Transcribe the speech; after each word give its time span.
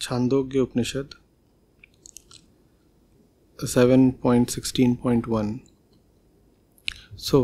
Chandogya 0.00 0.60
Upanishad 0.60 1.14
7.16.1 3.58 5.58
so 7.20 7.40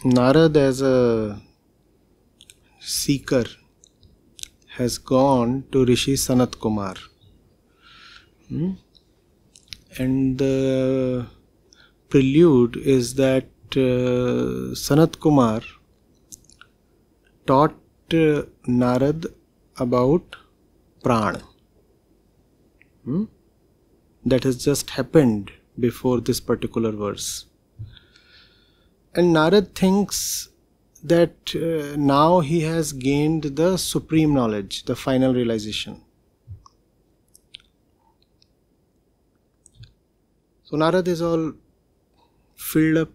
Narada 0.00 0.56
as 0.56 0.82
a 0.82 1.40
seeker 2.82 3.46
has 4.78 4.98
gone 5.08 5.60
to 5.72 5.84
rishi 5.84 6.16
Sanat 6.18 6.54
Kumara 6.62 6.98
and 10.00 10.36
the 10.38 10.42
prelude 12.12 12.76
is 12.88 13.14
that 13.16 13.74
Sanat 14.78 15.14
Kumara 15.22 15.64
taught 17.46 18.14
Narada 18.76 19.28
about 19.76 20.36
Pran. 21.08 21.42
Hmm? 23.04 23.24
That 24.26 24.44
has 24.44 24.62
just 24.62 24.90
happened 24.90 25.52
before 25.80 26.20
this 26.20 26.38
particular 26.38 26.92
verse. 26.92 27.46
And 29.14 29.34
Narad 29.34 29.74
thinks 29.74 30.50
that 31.02 31.54
uh, 31.54 31.96
now 31.96 32.40
he 32.40 32.60
has 32.60 32.92
gained 32.92 33.44
the 33.60 33.76
supreme 33.78 34.34
knowledge, 34.34 34.84
the 34.84 34.96
final 34.96 35.32
realization. 35.32 36.02
So 40.64 40.76
Narad 40.76 41.08
is 41.08 41.22
all 41.22 41.52
filled 42.56 42.98
up. 42.98 43.08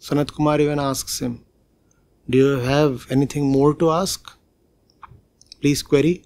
Sanat 0.00 0.34
Kumar 0.34 0.60
even 0.60 0.80
asks 0.80 1.20
him, 1.20 1.44
Do 2.28 2.38
you 2.38 2.58
have 2.58 3.06
anything 3.10 3.48
more 3.48 3.74
to 3.74 3.90
ask? 3.90 4.36
Please 5.60 5.82
query. 5.82 6.24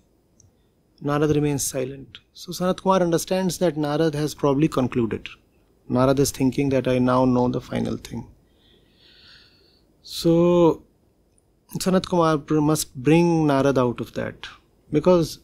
Narad 1.04 1.34
remains 1.34 1.64
silent. 1.64 2.18
So 2.32 2.52
Sanat 2.52 2.80
Kumar 2.82 3.02
understands 3.02 3.58
that 3.58 3.74
Narad 3.74 4.14
has 4.14 4.34
probably 4.34 4.68
concluded. 4.68 5.28
Narad 5.90 6.18
is 6.20 6.30
thinking 6.30 6.68
that 6.68 6.86
I 6.86 6.98
now 6.98 7.24
know 7.24 7.48
the 7.48 7.60
final 7.60 7.96
thing. 7.96 8.28
So 10.02 10.84
Sanat 11.78 12.08
Kumar 12.08 12.38
must 12.60 12.94
bring 12.94 13.46
Narad 13.46 13.78
out 13.78 14.00
of 14.00 14.12
that 14.14 14.46
because 14.92 15.40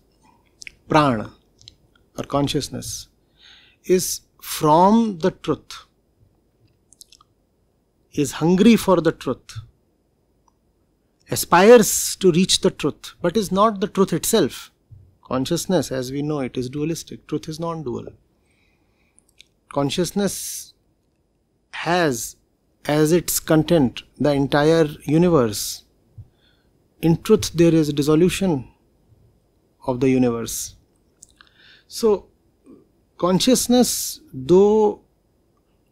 prana 0.88 1.32
or 2.16 2.24
consciousness 2.24 3.08
is 3.84 4.20
from 4.40 5.18
the 5.18 5.30
truth, 5.30 5.86
is 8.12 8.32
hungry 8.32 8.76
for 8.76 9.00
the 9.00 9.12
truth, 9.12 9.58
aspires 11.30 12.16
to 12.16 12.30
reach 12.32 12.60
the 12.60 12.70
truth, 12.70 13.14
but 13.20 13.36
is 13.36 13.50
not 13.50 13.80
the 13.80 13.88
truth 13.88 14.12
itself. 14.12 14.70
Consciousness, 15.28 15.92
as 15.92 16.10
we 16.10 16.22
know 16.22 16.40
it, 16.40 16.56
is 16.56 16.70
dualistic. 16.70 17.26
Truth 17.26 17.48
is 17.48 17.60
non 17.60 17.82
dual. 17.82 18.06
Consciousness 19.72 20.72
has 21.72 22.36
as 22.86 23.12
its 23.12 23.38
content 23.38 24.02
the 24.18 24.32
entire 24.32 24.86
universe. 25.02 25.84
In 27.02 27.22
truth, 27.22 27.52
there 27.52 27.74
is 27.74 27.92
dissolution 27.92 28.68
of 29.86 30.00
the 30.00 30.08
universe. 30.08 30.76
So, 31.86 32.26
consciousness, 33.18 34.20
though 34.32 35.02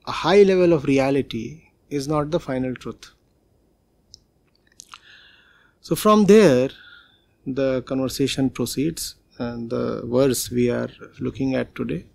a 0.06 0.12
high 0.12 0.42
level 0.42 0.72
of 0.72 0.84
reality, 0.84 1.62
is 1.90 2.08
not 2.08 2.30
the 2.30 2.40
final 2.40 2.74
truth. 2.74 3.12
So, 5.82 5.94
from 5.94 6.24
there, 6.24 6.70
the 7.46 7.82
conversation 7.82 8.50
proceeds, 8.50 9.14
and 9.38 9.70
the 9.70 10.02
verse 10.06 10.50
we 10.50 10.70
are 10.70 10.90
looking 11.20 11.54
at 11.54 11.74
today 11.74 12.06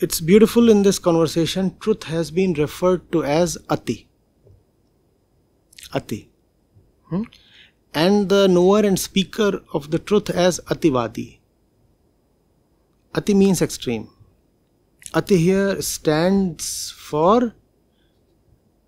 it's 0.00 0.18
beautiful 0.18 0.70
in 0.70 0.82
this 0.82 0.98
conversation, 0.98 1.76
truth 1.78 2.04
has 2.04 2.30
been 2.30 2.54
referred 2.54 3.12
to 3.12 3.22
as 3.22 3.58
Ati. 3.68 4.08
Ati. 5.92 6.30
Hmm? 7.10 7.24
And 7.92 8.30
the 8.30 8.48
knower 8.48 8.80
and 8.80 8.98
speaker 8.98 9.60
of 9.74 9.90
the 9.90 9.98
truth 9.98 10.30
as 10.30 10.58
Ativadi. 10.68 11.40
Ati 13.14 13.34
means 13.34 13.60
extreme. 13.60 14.08
Ati 15.12 15.36
here 15.36 15.82
stands 15.82 16.92
for 16.96 17.54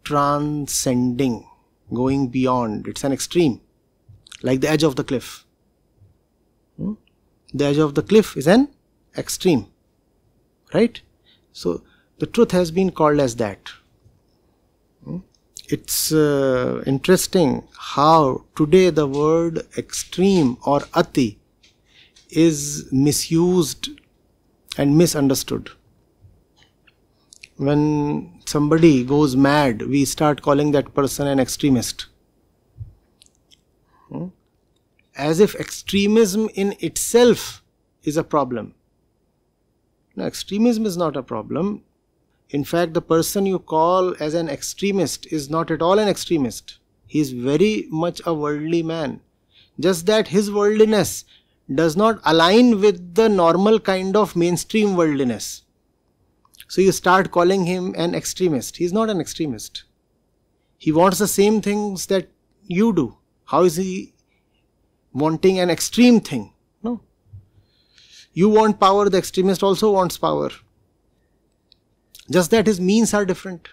transcending, 0.04 1.46
going 1.92 2.28
beyond. 2.28 2.88
It's 2.88 3.04
an 3.04 3.12
extreme, 3.12 3.60
like 4.42 4.62
the 4.62 4.70
edge 4.70 4.82
of 4.82 4.96
the 4.96 5.04
cliff. 5.04 5.44
The 7.54 7.66
edge 7.66 7.78
of 7.78 7.94
the 7.94 8.02
cliff 8.02 8.36
is 8.36 8.46
an 8.46 8.68
extreme 9.16 9.66
right? 10.74 11.00
So 11.52 11.82
the 12.18 12.26
truth 12.26 12.52
has 12.52 12.70
been 12.70 12.90
called 12.90 13.20
as 13.20 13.36
that. 13.36 13.70
Hmm? 15.04 15.18
it's 15.68 16.12
uh, 16.12 16.82
interesting 16.86 17.66
how 17.78 18.44
today 18.56 18.90
the 18.90 19.06
word 19.06 19.66
extreme 19.78 20.56
or 20.66 20.82
ati 20.94 21.38
is 22.30 22.88
misused 22.92 23.88
and 24.76 24.96
misunderstood. 24.98 25.70
When 27.56 28.40
somebody 28.44 29.04
goes 29.04 29.34
mad 29.36 29.82
we 29.82 30.04
start 30.04 30.42
calling 30.42 30.72
that 30.72 30.94
person 30.94 31.26
an 31.26 31.40
extremist 31.40 32.06
hmm? 34.08 34.26
As 35.16 35.40
if 35.40 35.54
extremism 35.54 36.48
in 36.54 36.74
itself 36.80 37.62
is 38.02 38.16
a 38.16 38.24
problem 38.24 38.74
now, 40.14 40.24
extremism 40.24 40.84
is 40.84 40.96
not 40.96 41.16
a 41.16 41.22
problem. 41.22 41.84
In 42.50 42.64
fact, 42.64 42.92
the 42.92 43.00
person 43.00 43.46
you 43.46 43.58
call 43.58 44.14
as 44.20 44.34
an 44.34 44.48
extremist 44.48 45.26
is 45.32 45.48
not 45.48 45.70
at 45.70 45.80
all 45.80 45.98
an 45.98 46.08
extremist. 46.08 46.78
He 47.06 47.20
is 47.20 47.32
very 47.32 47.86
much 47.90 48.20
a 48.26 48.34
worldly 48.34 48.82
man. 48.82 49.20
Just 49.80 50.04
that 50.06 50.28
his 50.28 50.50
worldliness 50.50 51.24
does 51.74 51.96
not 51.96 52.20
align 52.26 52.80
with 52.80 53.14
the 53.14 53.28
normal 53.28 53.80
kind 53.80 54.14
of 54.16 54.36
mainstream 54.36 54.96
worldliness. 54.96 55.62
So 56.68 56.82
you 56.82 56.92
start 56.92 57.30
calling 57.30 57.64
him 57.64 57.94
an 57.96 58.14
extremist. 58.14 58.76
He 58.76 58.84
is 58.84 58.92
not 58.92 59.08
an 59.08 59.20
extremist. 59.20 59.84
He 60.76 60.92
wants 60.92 61.18
the 61.18 61.28
same 61.28 61.62
things 61.62 62.06
that 62.06 62.28
you 62.66 62.92
do. 62.92 63.16
How 63.44 63.62
is 63.62 63.76
he 63.76 64.11
wanting 65.12 65.58
an 65.58 65.70
extreme 65.70 66.20
thing? 66.20 66.52
No. 66.82 67.00
You 68.32 68.48
want 68.48 68.80
power, 68.80 69.08
the 69.08 69.18
extremist 69.18 69.62
also 69.62 69.90
wants 69.90 70.16
power. 70.18 70.50
Just 72.30 72.50
that 72.50 72.66
his 72.66 72.80
means 72.80 73.12
are 73.12 73.24
different. 73.24 73.68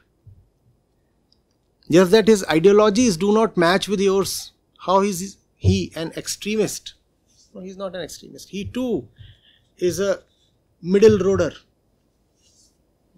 Just 1.90 2.12
that 2.12 2.28
his 2.28 2.46
ideologies 2.46 3.18
do 3.18 3.34
not 3.34 3.58
match 3.58 3.88
with 3.88 4.00
yours. 4.00 4.52
How 4.80 5.02
is 5.02 5.38
he 5.56 5.92
an 5.96 6.12
extremist? 6.16 6.94
No, 7.54 7.62
he's 7.62 7.78
not 7.78 7.96
an 7.96 8.02
extremist. 8.02 8.50
He 8.50 8.66
too 8.66 9.08
is 9.78 10.00
a 10.00 10.22
middle 10.82 11.18
roader. 11.18 11.56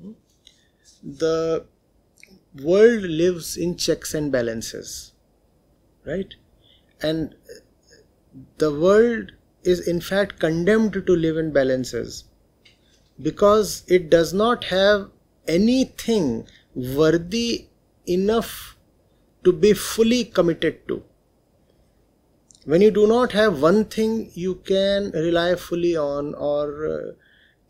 Hmm? 0.02 0.12
The 1.04 1.66
world 2.62 3.04
lives 3.04 3.58
in 3.58 3.78
checks 3.78 4.14
and 4.14 4.32
balances, 4.32 5.14
right? 6.06 6.34
And 7.02 7.36
the 8.58 8.72
world 8.72 9.32
is 9.64 9.88
in 9.88 10.02
fact 10.02 10.40
condemned 10.40 10.94
to 10.94 11.16
live 11.16 11.38
in 11.38 11.52
balances 11.52 12.24
because 13.22 13.84
it 13.88 14.10
does 14.10 14.34
not 14.34 14.66
have 14.66 15.10
anything 15.48 16.48
worthy 16.74 17.68
enough 18.08 18.78
to 19.44 19.52
be 19.52 19.74
fully 19.74 20.24
committed 20.24 20.88
to. 20.88 21.04
When 22.66 22.82
you 22.82 22.92
do 22.92 23.08
not 23.08 23.32
have 23.32 23.62
one 23.62 23.86
thing 23.86 24.32
you 24.34 24.56
can 24.56 25.12
rely 25.12 25.56
fully 25.56 25.96
on 25.98 26.36
or 26.36 26.88
uh, 26.88 27.12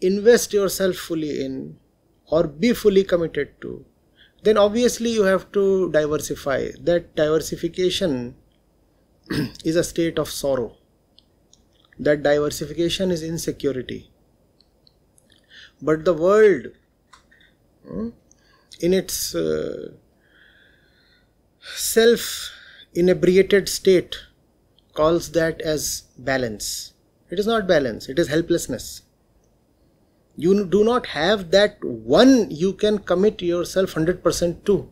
invest 0.01 0.51
yourself 0.53 0.95
fully 0.95 1.44
in 1.44 1.77
or 2.30 2.47
be 2.47 2.74
fully 2.74 3.03
committed 3.03 3.59
to, 3.62 3.85
then 4.44 4.57
obviously 4.57 5.12
you 5.12 5.24
have 5.24 5.51
to 5.53 5.91
diversify. 5.91 6.69
That 6.80 7.15
diversification 7.15 8.35
is 9.63 9.75
a 9.75 9.83
state 9.83 10.19
of 10.19 10.30
sorrow 10.30 10.75
that 12.01 12.24
diversification 12.24 13.12
is 13.12 13.22
insecurity. 13.24 14.10
But 15.81 16.04
the 16.04 16.13
world, 16.13 16.68
hmm, 17.88 18.10
in 18.80 18.94
its 18.94 19.36
uh, 19.36 19.92
self 21.75 22.51
inebriated 22.94 23.69
state, 23.69 24.16
calls 24.94 25.31
that 25.31 25.62
as 25.62 26.04
balance. 26.18 26.94
It 27.30 27.39
is 27.39 27.48
not 27.48 27.68
balance, 27.68 28.10
it 28.10 28.18
is 28.18 28.28
helplessness. 28.28 29.04
You 30.36 30.66
do 30.66 30.83
not 30.83 31.06
have 31.07 31.51
that 31.51 31.83
one 31.83 32.50
you 32.50 32.74
can 32.74 32.98
commit 32.98 33.42
yourself 33.42 33.94
100% 33.94 34.66
to. 34.66 34.89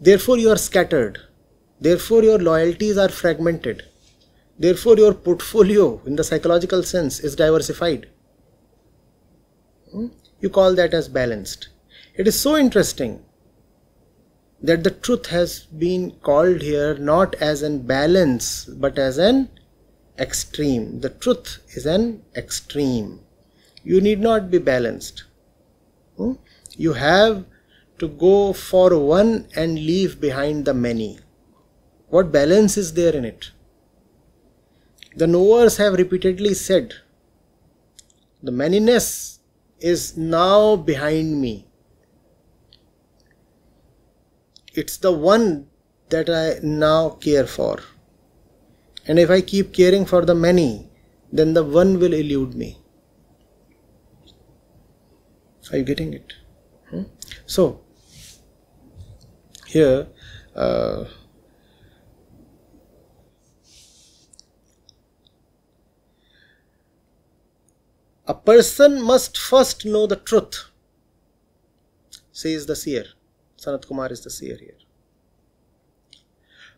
Therefore, 0.00 0.38
you 0.38 0.48
are 0.50 0.56
scattered. 0.56 1.18
Therefore, 1.80 2.22
your 2.22 2.38
loyalties 2.38 2.98
are 2.98 3.08
fragmented 3.08 3.84
Therefore, 4.58 4.96
your 4.96 5.14
portfolio 5.14 6.02
in 6.04 6.16
the 6.16 6.24
psychological 6.24 6.82
sense 6.82 7.20
is 7.20 7.36
diversified. 7.36 8.08
Hmm? 9.92 10.08
You 10.40 10.50
call 10.50 10.74
that 10.74 10.94
as 10.94 11.08
balanced. 11.08 11.68
It 12.16 12.26
is 12.26 12.38
so 12.38 12.56
interesting 12.56 13.24
that 14.60 14.82
the 14.82 14.90
truth 14.90 15.26
has 15.26 15.60
been 15.60 16.10
called 16.22 16.60
here 16.60 16.94
not 16.94 17.36
as 17.36 17.62
an 17.62 17.86
balance 17.86 18.64
but 18.64 18.98
as 18.98 19.18
an 19.18 19.48
extreme. 20.18 21.00
The 21.00 21.10
truth 21.10 21.58
is 21.76 21.86
an 21.86 22.24
extreme. 22.34 23.20
You 23.84 24.00
need 24.00 24.18
not 24.18 24.50
be 24.50 24.58
balanced. 24.58 25.22
Hmm? 26.16 26.32
You 26.76 26.94
have 26.94 27.44
to 27.98 28.08
go 28.08 28.52
for 28.52 28.98
one 28.98 29.46
and 29.54 29.74
leave 29.76 30.20
behind 30.20 30.64
the 30.64 30.74
many. 30.74 31.20
What 32.10 32.32
balance 32.32 32.76
is 32.76 32.94
there 32.94 33.14
in 33.14 33.24
it? 33.24 33.50
The 35.16 35.26
knowers 35.26 35.76
have 35.76 35.94
repeatedly 35.94 36.54
said, 36.54 36.94
the 38.42 38.52
manyness 38.52 39.38
is 39.80 40.16
now 40.16 40.76
behind 40.76 41.40
me. 41.40 41.66
It's 44.74 44.96
the 44.96 45.12
one 45.12 45.66
that 46.08 46.30
I 46.30 46.60
now 46.62 47.10
care 47.10 47.46
for. 47.46 47.80
And 49.06 49.18
if 49.18 49.30
I 49.30 49.40
keep 49.40 49.72
caring 49.72 50.06
for 50.06 50.24
the 50.24 50.34
many, 50.34 50.88
then 51.32 51.54
the 51.54 51.64
one 51.64 51.98
will 51.98 52.14
elude 52.14 52.54
me. 52.54 52.78
Are 55.72 55.78
you 55.78 55.84
getting 55.84 56.14
it? 56.14 56.32
Hmm? 56.90 57.02
So, 57.44 57.80
here, 59.66 60.06
uh, 60.54 61.04
a 68.28 68.34
person 68.34 69.00
must 69.02 69.38
first 69.38 69.86
know 69.86 70.06
the 70.06 70.16
truth, 70.16 70.66
says 72.30 72.66
the 72.66 72.76
seer. 72.76 73.06
Sanat 73.56 73.86
Kumar 73.88 74.12
is 74.12 74.20
the 74.20 74.30
seer 74.30 74.56
here. 74.56 74.76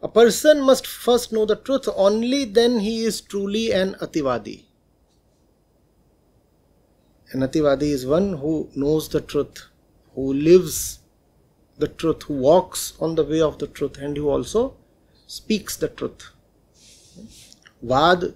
A 0.00 0.08
person 0.08 0.62
must 0.62 0.87
first 0.87 1.32
know 1.32 1.44
the 1.44 1.56
truth, 1.56 1.88
only 1.97 2.44
then 2.44 2.79
he 2.79 3.05
is 3.05 3.20
truly 3.20 3.73
an 3.73 3.97
Ativadi. 4.00 4.62
An 7.32 7.41
Ativadi 7.41 7.91
is 7.99 8.06
one 8.06 8.35
who 8.35 8.70
knows 8.76 9.08
the 9.08 9.20
truth, 9.20 9.67
who 10.14 10.32
lives 10.32 11.00
the 11.79 11.88
truth, 11.88 12.23
who 12.23 12.35
walks 12.35 12.94
on 13.00 13.17
the 13.17 13.25
way 13.25 13.41
of 13.41 13.58
the 13.58 13.67
truth, 13.67 13.99
and 13.99 14.17
who 14.17 14.29
also 14.29 14.76
speaks 15.26 15.76
the 15.76 15.88
truth. 15.88 16.31
Vad 17.82 18.35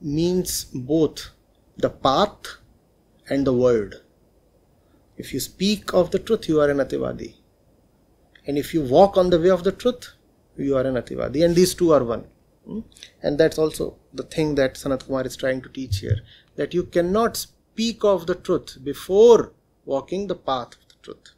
means 0.00 0.64
both 0.64 1.30
the 1.80 1.90
path 1.90 2.58
and 3.28 3.46
the 3.46 3.52
word. 3.52 3.96
If 5.16 5.34
you 5.34 5.40
speak 5.40 5.92
of 5.92 6.10
the 6.10 6.18
truth, 6.18 6.48
you 6.48 6.60
are 6.60 6.70
an 6.70 6.78
Ativadi. 6.78 7.34
And 8.46 8.56
if 8.56 8.72
you 8.72 8.82
walk 8.82 9.16
on 9.16 9.30
the 9.30 9.38
way 9.38 9.50
of 9.50 9.64
the 9.64 9.72
truth, 9.72 10.14
you 10.56 10.76
are 10.76 10.86
an 10.86 10.94
Ativadi. 10.94 11.44
And 11.44 11.54
these 11.54 11.74
two 11.74 11.92
are 11.92 12.02
one. 12.02 12.26
Hmm? 12.66 12.80
And 13.22 13.38
that's 13.38 13.58
also 13.58 13.96
the 14.12 14.22
thing 14.22 14.54
that 14.56 14.74
Sanat 14.74 15.06
Kumar 15.06 15.26
is 15.26 15.36
trying 15.36 15.62
to 15.62 15.68
teach 15.68 15.98
here 15.98 16.20
that 16.56 16.74
you 16.74 16.84
cannot 16.84 17.36
speak 17.36 18.04
of 18.04 18.26
the 18.26 18.34
truth 18.34 18.78
before 18.82 19.52
walking 19.84 20.26
the 20.26 20.34
path 20.34 20.74
of 20.74 20.88
the 20.88 20.94
truth. 21.02 21.34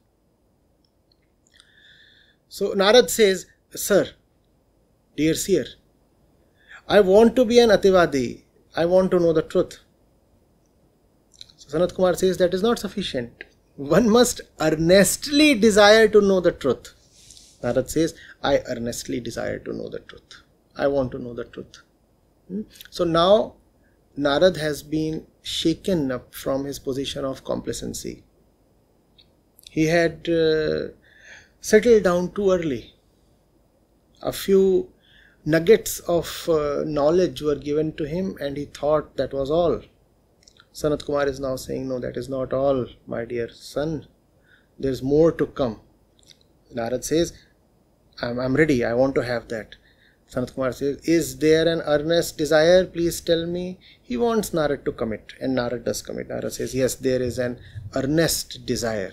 So 2.49 2.75
Narad 2.75 3.11
says, 3.11 3.47
Sir, 3.75 4.11
dear 5.17 5.35
seer, 5.35 5.67
I 6.89 7.01
want 7.01 7.37
to 7.37 7.45
be 7.45 7.59
an 7.59 7.71
Ativadi. 7.71 8.43
I 8.77 8.85
want 8.87 9.11
to 9.13 9.21
know 9.21 9.33
the 9.33 9.43
truth. 9.43 9.79
Sanat 11.73 11.95
Kumar 11.95 12.15
says 12.15 12.37
that 12.39 12.53
is 12.53 12.63
not 12.63 12.79
sufficient. 12.79 13.45
One 13.77 14.11
must 14.11 14.43
earnestly 14.61 15.55
desire 15.55 16.07
to 16.09 16.21
know 16.21 16.41
the 16.41 16.53
truth. 16.53 16.93
Narad 17.63 17.89
says, 17.89 18.15
I 18.43 18.59
earnestly 18.69 19.21
desire 19.21 19.59
to 19.61 19.73
know 19.73 19.89
the 19.89 20.01
truth. 20.01 20.43
I 20.77 20.89
want 20.89 21.13
to 21.13 21.19
know 21.19 21.33
the 21.33 21.45
truth. 21.45 21.79
Hmm? 22.49 22.63
So 22.91 23.05
now 23.05 23.55
Narad 24.19 24.57
has 24.57 24.83
been 24.83 25.27
shaken 25.43 26.13
up 26.13 26.35
from 26.35 26.65
his 26.67 26.79
position 26.79 27.25
of 27.25 27.45
complacency. 27.45 28.23
He 29.71 29.87
had 29.87 30.29
uh, 30.29 30.89
settled 31.63 32.03
down 32.03 32.33
too 32.33 32.51
early. 32.51 32.95
A 34.21 34.33
few 34.33 34.91
nuggets 35.47 36.01
of 36.01 36.49
uh, 36.51 36.83
knowledge 36.85 37.41
were 37.41 37.57
given 37.57 37.95
to 37.95 38.05
him, 38.05 38.37
and 38.41 38.59
he 38.59 38.67
thought 38.67 39.17
that 39.17 39.33
was 39.33 39.51
all. 39.51 39.81
Sanat 40.73 41.05
Kumar 41.05 41.27
is 41.27 41.41
now 41.41 41.57
saying, 41.57 41.89
No, 41.89 41.99
that 41.99 42.17
is 42.17 42.29
not 42.29 42.53
all, 42.53 42.87
my 43.07 43.25
dear 43.25 43.49
son. 43.51 44.07
There's 44.79 45.03
more 45.03 45.33
to 45.33 45.47
come. 45.47 45.81
Narad 46.75 47.05
says, 47.05 47.33
I'm, 48.21 48.39
I'm 48.39 48.55
ready. 48.55 48.85
I 48.85 48.95
want 48.95 49.15
to 49.17 49.25
have 49.25 49.49
that. 49.49 49.77
Sanat 50.31 50.55
Kumar 50.55 50.73
says, 50.73 50.97
Is 51.05 51.39
there 51.39 51.69
an 51.69 51.83
earnest 51.83 52.39
desire? 52.39 52.87
Please 52.87 53.21
tell 53.21 53.47
me. 53.47 53.79
He 54.01 54.17
wants 54.17 54.51
Narad 54.51 54.85
to 54.87 54.93
commit, 54.93 55.35
and 55.41 55.57
Narad 55.57 55.85
does 55.85 56.03
commit. 56.03 56.29
Narad 56.29 56.53
says, 56.53 56.75
Yes, 56.75 56.95
there 56.95 57.21
is 57.21 57.39
an 57.39 57.59
earnest 57.95 58.65
desire. 58.65 59.13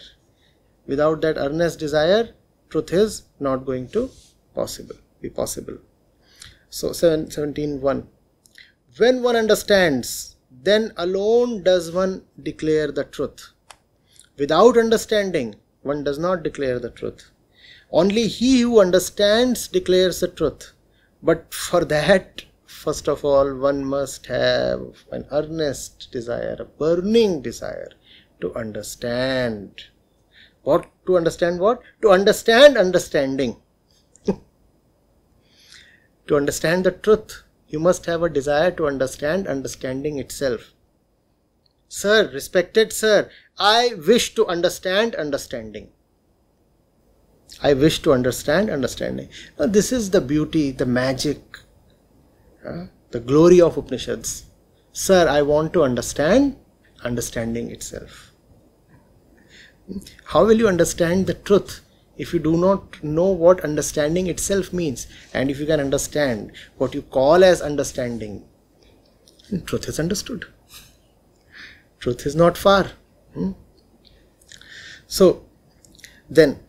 Without 0.87 1.21
that 1.21 1.37
earnest 1.37 1.79
desire, 1.79 2.29
truth 2.69 2.93
is 2.93 3.23
not 3.39 3.65
going 3.65 3.89
to 3.89 4.09
possible 4.55 4.95
be 5.21 5.29
possible. 5.29 5.77
So 6.69 6.89
17.1 6.89 8.05
When 8.97 9.23
one 9.23 9.35
understands, 9.35 10.35
then 10.63 10.93
alone 10.97 11.63
does 11.63 11.91
one 11.91 12.23
declare 12.41 12.91
the 12.91 13.03
truth. 13.03 13.53
Without 14.37 14.77
understanding, 14.77 15.55
one 15.81 16.03
does 16.03 16.19
not 16.19 16.43
declare 16.43 16.79
the 16.79 16.89
truth. 16.89 17.31
Only 17.91 18.27
he 18.27 18.61
who 18.61 18.79
understands 18.79 19.67
declares 19.67 20.19
the 20.19 20.27
truth. 20.27 20.73
But 21.21 21.53
for 21.53 21.83
that, 21.85 22.43
first 22.65 23.07
of 23.09 23.25
all, 23.25 23.55
one 23.55 23.83
must 23.83 24.27
have 24.27 25.05
an 25.11 25.25
earnest 25.31 26.11
desire, 26.11 26.57
a 26.59 26.65
burning 26.65 27.41
desire 27.41 27.89
to 28.41 28.53
understand. 28.55 29.83
What? 30.63 30.85
To 31.07 31.17
understand 31.17 31.59
what? 31.59 31.81
To 32.01 32.09
understand 32.11 32.77
understanding. 32.77 33.57
to 36.27 36.37
understand 36.37 36.85
the 36.85 36.91
truth, 36.91 37.43
you 37.69 37.79
must 37.79 38.05
have 38.07 38.23
a 38.23 38.29
desire 38.29 38.71
to 38.71 38.87
understand 38.87 39.47
understanding 39.47 40.17
itself. 40.19 40.73
Sir, 41.87 42.29
respected 42.33 42.91
sir, 42.91 43.29
I 43.57 43.93
wish 44.07 44.35
to 44.35 44.47
understand 44.47 45.15
understanding. 45.15 45.89
I 47.61 47.73
wish 47.73 47.99
to 48.03 48.13
understand 48.13 48.69
understanding. 48.69 49.29
Now, 49.57 49.65
this 49.65 49.91
is 49.91 50.11
the 50.11 50.21
beauty, 50.21 50.71
the 50.71 50.85
magic, 50.85 51.39
uh, 52.65 52.85
the 53.11 53.19
glory 53.19 53.59
of 53.59 53.77
Upanishads. 53.77 54.45
Sir, 54.91 55.27
I 55.27 55.41
want 55.41 55.73
to 55.73 55.83
understand 55.83 56.57
understanding 57.03 57.71
itself. 57.71 58.31
How 60.25 60.45
will 60.45 60.57
you 60.57 60.67
understand 60.67 61.25
the 61.25 61.33
truth 61.33 61.81
if 62.19 62.33
you 62.33 62.39
do 62.39 62.57
not 62.57 63.01
know 63.01 63.25
what 63.25 63.63
understanding 63.63 64.27
itself 64.27 64.73
means? 64.73 65.07
And 65.33 65.49
if 65.49 65.59
you 65.59 65.65
can 65.65 65.79
understand 65.79 66.51
what 66.77 66.93
you 66.93 67.01
call 67.01 67.43
as 67.43 67.61
understanding, 67.61 68.43
truth 69.65 69.87
is 69.87 69.99
understood. 69.99 70.45
Truth 71.99 72.25
is 72.25 72.35
not 72.35 72.57
far. 72.57 72.91
Hmm? 73.33 73.51
So, 75.07 75.45
then 76.29 76.59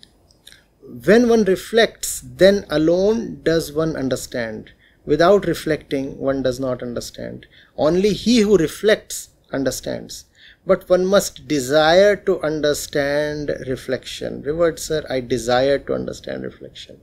when 1.06 1.28
one 1.28 1.44
reflects, 1.44 2.20
then 2.24 2.64
alone 2.70 3.42
does 3.42 3.72
one 3.72 3.96
understand. 3.96 4.70
Without 5.04 5.46
reflecting, 5.46 6.16
one 6.18 6.42
does 6.42 6.60
not 6.60 6.82
understand. 6.82 7.46
Only 7.76 8.12
he 8.12 8.40
who 8.40 8.56
reflects 8.56 9.30
understands. 9.52 10.26
But 10.70 10.88
one 10.88 11.04
must 11.04 11.48
desire 11.48 12.14
to 12.14 12.40
understand 12.42 13.50
reflection. 13.66 14.40
Revert, 14.42 14.78
sir, 14.78 15.04
I 15.10 15.18
desire 15.18 15.80
to 15.80 15.94
understand 15.94 16.44
reflection. 16.44 17.00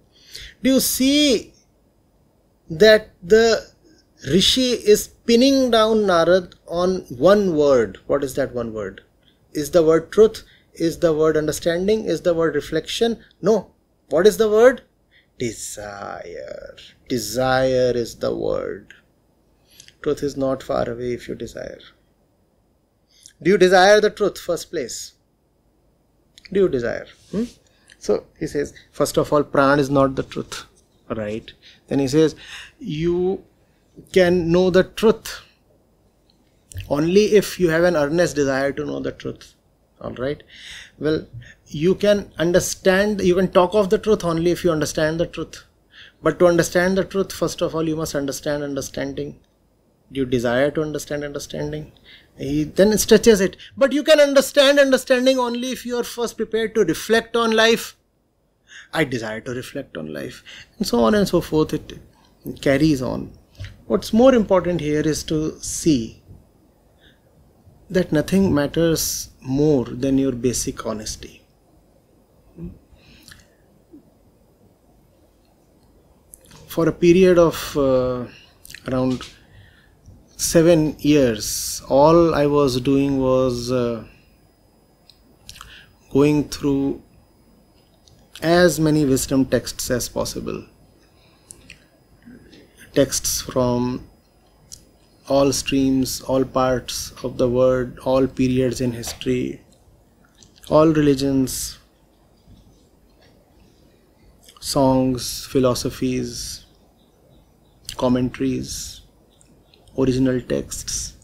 Do 0.64 0.76
you 0.76 0.80
see 0.80 1.54
that 2.70 3.10
the 3.22 3.68
Rishi 4.26 4.72
is 4.72 5.10
pinning 5.26 5.70
down 5.72 6.06
Narad 6.12 6.54
on 6.66 7.00
one 7.10 7.58
word? 7.58 8.00
What 8.08 8.24
is 8.24 8.36
that 8.36 8.56
one 8.56 8.74
word? 8.74 9.02
Is 9.52 9.72
the 9.72 9.84
word 9.84 10.14
truth? 10.14 10.44
Is 10.74 11.00
the 11.00 11.14
word 11.14 11.36
understanding? 11.36 12.06
Is 12.06 12.22
the 12.22 12.34
word 12.34 12.56
reflection? 12.56 13.20
No, 13.42 13.72
what 14.08 14.26
is 14.26 14.38
the 14.38 14.50
word? 14.50 14.84
Desire. 15.38 16.78
Desire 17.10 17.92
is 17.94 18.16
the 18.16 18.34
word. 18.34 18.94
Truth 20.02 20.24
is 20.24 20.38
not 20.38 20.64
far 20.64 20.90
away 20.90 21.12
if 21.12 21.28
you 21.28 21.36
desire. 21.36 21.82
Do 23.42 23.52
you 23.52 23.58
desire 23.58 24.02
the 24.02 24.10
truth, 24.10 24.38
first 24.38 24.72
place? 24.72 25.14
Do 26.52 26.62
you 26.62 26.70
desire? 26.70 27.08
Hmm? 27.32 27.44
So 28.00 28.26
he 28.40 28.48
says, 28.48 28.74
first 28.92 29.18
of 29.18 29.32
all, 29.34 29.44
pran 29.44 29.80
is 29.80 29.90
not 29.90 30.16
the 30.16 30.24
truth, 30.24 30.66
right? 31.10 31.52
Then 31.88 32.00
he 32.00 32.08
says, 32.08 32.36
you 32.80 33.44
can 34.14 34.52
know 34.52 34.70
the 34.70 34.84
truth 34.84 35.42
only 36.90 37.36
if 37.36 37.60
you 37.60 37.70
have 37.70 37.84
an 37.84 37.96
earnest 37.96 38.36
desire 38.36 38.72
to 38.72 38.86
know 38.86 39.00
the 39.00 39.12
truth 39.12 39.56
all 40.00 40.14
right 40.14 40.44
well 41.00 41.26
you 41.68 41.96
can 41.96 42.32
understand 42.38 43.22
you 43.22 43.36
can 43.36 43.52
talk 43.52 43.74
of 43.74 43.90
the 43.90 43.98
truth 43.98 44.24
only 44.24 44.52
if 44.52 44.64
you 44.64 44.72
understand 44.72 45.20
the 45.20 45.26
truth 45.26 45.64
but 46.22 46.38
to 46.40 46.48
understand 46.48 46.98
the 46.98 47.04
truth 47.04 47.34
first 47.34 47.62
of 47.62 47.74
all 47.74 47.88
you 47.88 47.96
must 47.96 48.16
understand 48.16 48.64
understanding 48.64 49.40
Do 50.12 50.22
you 50.22 50.26
desire 50.26 50.72
to 50.76 50.82
understand 50.82 51.24
understanding 51.24 51.92
he 52.38 52.64
then 52.64 52.98
stretches 52.98 53.42
it. 53.42 53.58
But 53.76 53.94
you 53.94 54.04
can 54.04 54.20
understand 54.20 54.80
understanding 54.80 55.40
only 55.40 55.72
if 55.72 55.86
you 55.86 55.98
are 55.98 56.04
first 56.04 56.38
prepared 56.38 56.76
to 56.76 56.84
reflect 56.84 57.36
on 57.36 57.52
life. 57.52 57.96
I 58.94 59.04
desire 59.04 59.42
to 59.42 59.52
reflect 59.52 59.98
on 59.98 60.14
life. 60.14 60.44
And 60.78 60.88
so 60.88 61.04
on 61.04 61.16
and 61.16 61.28
so 61.28 61.42
forth. 61.42 61.74
It, 61.74 62.00
it 62.46 62.62
carries 62.62 63.02
on. 63.02 63.32
What's 63.88 64.14
more 64.14 64.36
important 64.36 64.82
here 64.82 65.02
is 65.02 65.24
to 65.26 65.60
see 65.62 66.22
that 67.90 68.12
nothing 68.12 68.54
matters 68.54 69.30
more 69.42 69.86
than 69.86 70.18
your 70.18 70.34
basic 70.34 70.86
honesty. 70.86 71.42
For 76.68 76.88
a 76.88 76.92
period 76.92 77.40
of 77.40 77.78
uh, 77.78 78.26
around 78.88 79.24
seven 80.38 80.96
years, 81.00 81.82
all 81.90 82.36
I 82.36 82.46
was 82.46 82.80
doing 82.80 83.18
was 83.18 83.72
uh, 83.72 84.04
going 86.12 86.48
through 86.50 87.02
as 88.44 88.80
many 88.80 89.04
wisdom 89.04 89.46
texts 89.46 89.90
as 89.90 90.08
possible. 90.08 90.64
Texts 92.94 93.42
from 93.42 94.08
all 95.28 95.52
streams, 95.52 96.22
all 96.22 96.46
parts 96.46 97.12
of 97.24 97.38
the 97.38 97.50
world, 97.50 97.98
all 98.06 98.28
periods 98.28 98.80
in 98.80 98.92
history, 98.92 99.60
all 100.70 100.88
religions, 100.88 101.80
songs, 104.60 105.48
philosophies, 105.48 106.66
commentaries 107.96 108.97
original 109.98 110.40
texts, 110.42 111.16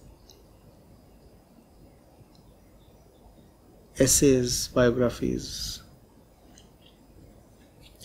essays, 4.00 4.68
biographies. 4.70 5.82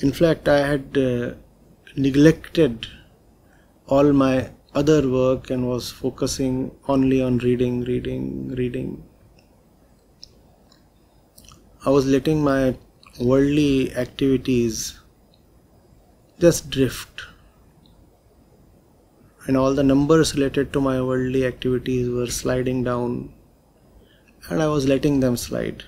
In 0.01 0.13
fact, 0.13 0.49
I 0.49 0.67
had 0.67 0.97
uh, 0.97 1.35
neglected 1.97 2.87
all 3.87 4.13
my 4.13 4.51
other 4.75 5.09
work 5.09 5.51
and 5.51 5.67
was 5.67 5.91
focusing 5.91 6.71
only 6.87 7.23
on 7.23 7.39
reading, 7.39 7.81
reading, 7.83 8.49
reading. 8.55 9.03
I 11.85 11.91
was 11.91 12.07
letting 12.07 12.45
my 12.45 12.77
worldly 13.19 13.95
activities 13.97 15.01
just 16.39 16.71
drift 16.71 17.23
and 19.49 19.57
all 19.57 19.75
the 19.75 19.83
numbers 19.83 20.35
related 20.35 20.73
to 20.75 20.81
my 20.81 21.00
worldly 21.02 21.45
activities 21.47 22.09
were 22.09 22.26
sliding 22.26 22.85
down 22.85 23.33
and 24.49 24.62
I 24.62 24.69
was 24.69 24.87
letting 24.87 25.21
them 25.21 25.37
slide. 25.37 25.85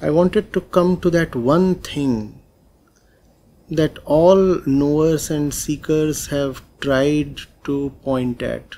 I 0.00 0.10
wanted 0.10 0.52
to 0.52 0.60
come 0.60 1.00
to 1.00 1.10
that 1.10 1.34
one 1.34 1.74
thing 1.76 2.42
that 3.70 3.98
all 4.04 4.60
knowers 4.66 5.30
and 5.30 5.54
seekers 5.54 6.26
have 6.26 6.62
tried 6.80 7.40
to 7.64 7.90
point 8.02 8.42
at. 8.42 8.76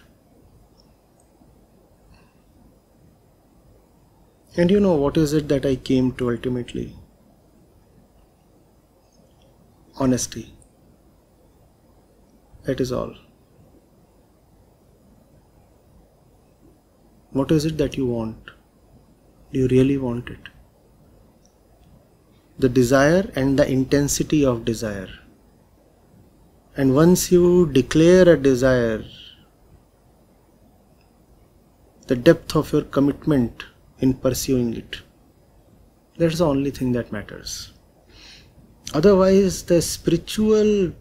And 4.57 4.71
you 4.71 4.79
know 4.79 4.95
what 4.95 5.17
is 5.17 5.33
it 5.33 5.49
that 5.49 5.67
I 5.67 5.75
came 5.75 6.13
to 6.13 6.31
ultimately? 6.31 6.95
Honesty. 9.97 10.53
That 12.65 12.81
is 12.81 12.93
all. 12.93 13.15
What 17.33 17.51
is 17.51 17.65
it 17.65 17.77
that 17.79 17.97
you 17.97 18.07
want? 18.07 18.39
Do 19.53 19.59
you 19.59 19.69
really 19.69 19.99
want 19.99 20.29
it? 20.29 20.49
The 22.59 22.69
desire 22.69 23.31
and 23.35 23.59
the 23.59 23.71
intensity 23.71 24.45
of 24.45 24.65
desire. 24.65 25.09
And 26.77 26.95
once 26.95 27.31
you 27.31 27.71
declare 27.73 28.29
a 28.29 28.37
desire, 28.37 29.05
the 32.07 32.17
depth 32.17 32.57
of 32.57 32.73
your 32.73 32.83
commitment 32.83 33.65
in 33.99 34.15
pursuing 34.15 34.75
it, 34.75 35.03
that's 36.17 36.39
the 36.39 36.47
only 36.47 36.71
thing 36.71 36.93
that 36.93 37.13
matters. 37.13 37.73
Otherwise, 38.93 39.65
the 39.65 39.83
spiritual 39.83 40.93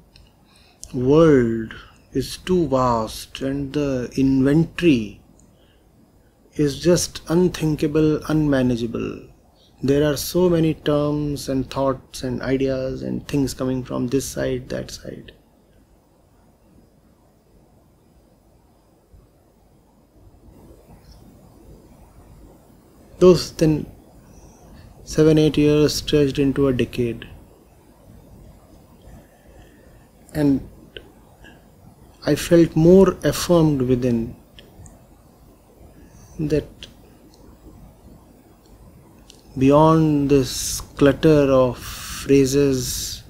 world 0.94 1.74
is 2.12 2.38
too 2.38 2.68
vast 2.68 3.42
and 3.42 3.74
the 3.74 4.12
inventory 4.16 5.20
is 6.56 6.80
just 6.80 7.22
unthinkable, 7.30 8.24
unmanageable. 8.28 9.28
There 9.82 10.10
are 10.10 10.16
so 10.16 10.50
many 10.50 10.76
terms 10.76 11.50
and 11.50 11.70
thoughts 11.70 12.24
and 12.24 12.42
ideas 12.42 13.02
and 13.02 13.28
things 13.28 13.54
coming 13.54 13.84
from 13.84 14.08
this 14.08 14.26
side, 14.26 14.70
that 14.70 14.92
side. 14.92 15.32
Those 23.20 23.52
then 23.54 23.86
seven, 25.04 25.38
eight 25.38 25.58
years 25.58 25.96
stretched 25.96 26.40
into 26.40 26.68
a 26.68 26.74
decade. 26.74 27.28
And 30.34 30.68
I 32.25 32.36
felt 32.36 32.75
more 32.75 33.18
affirmed 33.24 33.82
within 33.82 34.36
that 36.39 36.88
beyond 39.58 40.30
this 40.30 40.82
clutter 40.82 41.51
of 41.51 41.77
phrases 41.77 43.24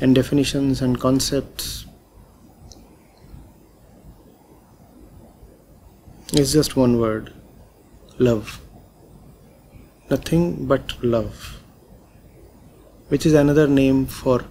and 0.00 0.14
definitions 0.14 0.82
and 0.82 0.98
concepts 0.98 1.86
is 6.32 6.52
just 6.52 6.76
one 6.76 6.98
word 6.98 7.32
love. 8.18 8.60
Nothing 10.10 10.66
but 10.66 11.02
love 11.04 11.62
which 13.08 13.26
is 13.26 13.34
another 13.34 13.68
name 13.68 14.06
for 14.06 14.44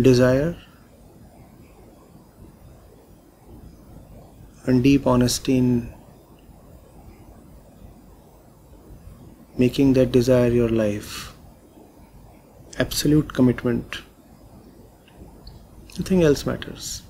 desire 0.00 0.56
and 4.64 4.82
deep 4.82 5.06
honesty 5.06 5.58
in 5.58 5.92
making 9.58 9.92
that 9.92 10.12
desire 10.12 10.48
your 10.48 10.68
life. 10.68 11.34
Absolute 12.78 13.32
commitment. 13.34 13.98
Nothing 15.98 16.22
else 16.22 16.46
matters. 16.46 17.02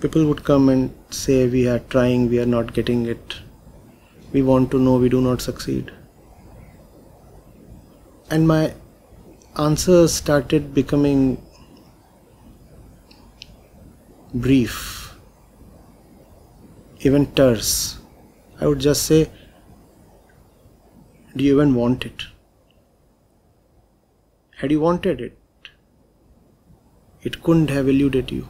People 0.00 0.26
would 0.26 0.44
come 0.44 0.68
and 0.68 0.94
say, 1.10 1.48
We 1.48 1.66
are 1.66 1.80
trying, 1.80 2.28
we 2.28 2.38
are 2.38 2.46
not 2.46 2.72
getting 2.72 3.06
it. 3.06 3.34
We 4.32 4.42
want 4.42 4.70
to 4.70 4.78
know, 4.78 4.96
we 4.96 5.08
do 5.08 5.20
not 5.20 5.40
succeed. 5.40 5.90
And 8.30 8.46
my 8.46 8.74
answers 9.58 10.12
started 10.14 10.72
becoming 10.74 11.42
brief 14.32 14.98
even 17.00 17.26
terse. 17.32 17.98
I 18.60 18.66
would 18.66 18.80
just 18.80 19.04
say, 19.04 19.30
Do 21.36 21.44
you 21.44 21.54
even 21.54 21.74
want 21.74 22.04
it? 22.04 22.24
Had 24.56 24.72
you 24.72 24.80
wanted 24.80 25.20
it, 25.20 25.38
it 27.22 27.42
couldn't 27.42 27.70
have 27.70 27.88
eluded 27.88 28.32
you. 28.32 28.48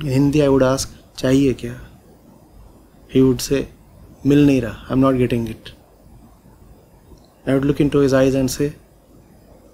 In 0.00 0.06
Hindi, 0.06 0.42
I 0.42 0.48
would 0.48 0.62
ask, 0.62 0.92
Chahiye 1.16 1.54
kya? 1.54 1.78
He 3.08 3.22
would 3.22 3.40
say, 3.40 3.68
Mil 4.22 4.46
nahi 4.46 4.62
raha, 4.62 4.90
I'm 4.90 5.00
not 5.00 5.12
getting 5.12 5.48
it. 5.48 5.72
I 7.46 7.54
would 7.54 7.64
look 7.64 7.80
into 7.80 7.98
his 7.98 8.12
eyes 8.12 8.34
and 8.34 8.50
say, 8.50 8.74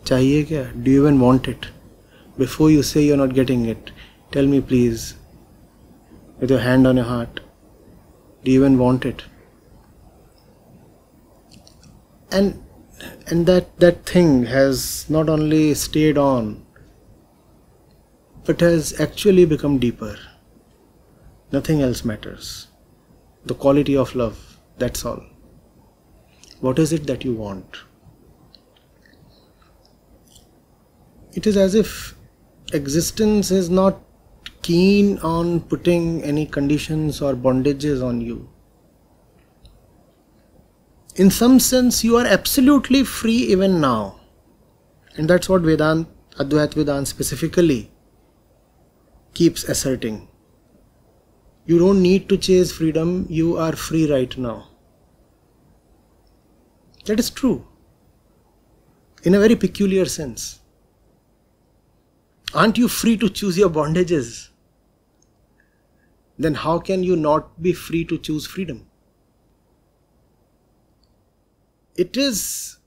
Chahiye 0.05 0.47
kya? 0.47 0.85
Do 0.85 0.91
you 0.91 1.03
even 1.03 1.21
want 1.21 1.49
it? 1.49 1.69
Before 2.39 2.71
you 2.71 2.83
say 2.83 3.03
you're 3.03 3.17
not 3.17 3.35
getting 3.35 3.67
it, 3.67 3.91
Tell 4.33 4.47
me, 4.47 4.61
please, 4.61 5.15
with 6.39 6.51
your 6.51 6.61
hand 6.61 6.87
on 6.87 6.97
your 6.97 7.07
heart, 7.07 7.41
do 8.45 8.53
you 8.53 8.61
even 8.61 8.79
want 8.79 9.05
it? 9.05 9.25
And 12.31 12.63
and 13.27 13.47
that 13.47 13.77
that 13.81 14.07
thing 14.07 14.45
has 14.45 15.09
not 15.11 15.29
only 15.29 15.75
stayed 15.75 16.17
on 16.19 16.65
but 18.45 18.61
has 18.61 18.93
actually 19.01 19.47
become 19.53 19.79
deeper 19.79 20.17
nothing 21.51 21.81
else 21.81 22.05
matters 22.05 22.69
the 23.47 23.55
quality 23.55 23.97
of 23.97 24.15
love 24.15 24.59
that's 24.77 25.05
all 25.05 25.23
what 26.61 26.79
is 26.79 26.93
it 26.93 27.07
that 27.07 27.25
you 27.25 27.33
want? 27.33 27.79
It 31.33 31.47
is 31.47 31.57
as 31.57 31.75
if 31.75 32.15
existence 32.73 33.51
is 33.51 33.71
not 33.71 34.01
keen 34.63 35.19
on 35.21 35.61
putting 35.61 36.23
any 36.23 36.45
conditions 36.45 37.23
or 37.23 37.35
bondages 37.35 38.05
on 38.05 38.21
you. 38.21 38.49
In 41.17 41.31
some 41.31 41.59
sense 41.59 42.05
you 42.05 42.17
are 42.17 42.27
absolutely 42.27 43.05
free 43.05 43.39
even 43.55 43.81
now. 43.81 44.21
And 45.17 45.29
that's 45.29 45.49
what 45.49 45.63
vedant 45.63 46.07
advait 46.39 46.75
vedant 46.75 47.07
specifically 47.07 47.91
keeps 49.35 49.65
asserting. 49.65 50.29
You 51.65 51.79
don't 51.79 52.03
need 52.03 52.29
to 52.29 52.37
chase 52.37 52.73
freedom. 52.73 53.27
You 53.29 53.57
are 53.57 53.73
free 53.73 54.11
right 54.11 54.37
now 54.37 54.70
that 57.05 57.19
is 57.19 57.31
true 57.31 57.67
in 59.23 59.35
a 59.35 59.41
very 59.41 59.57
peculiar 59.57 60.05
sense 60.05 60.61
aren't 62.55 62.79
you 62.79 62.89
free 62.89 63.17
to 63.17 63.29
choose 63.41 63.59
your 63.63 63.71
bondages 63.71 64.49
then 66.39 66.55
how 66.55 66.79
can 66.79 67.03
you 67.03 67.17
not 67.17 67.51
be 67.63 67.73
free 67.73 68.05
to 68.05 68.19
choose 68.19 68.47
freedom 68.47 68.87
it 71.97 72.17
is 72.17 72.79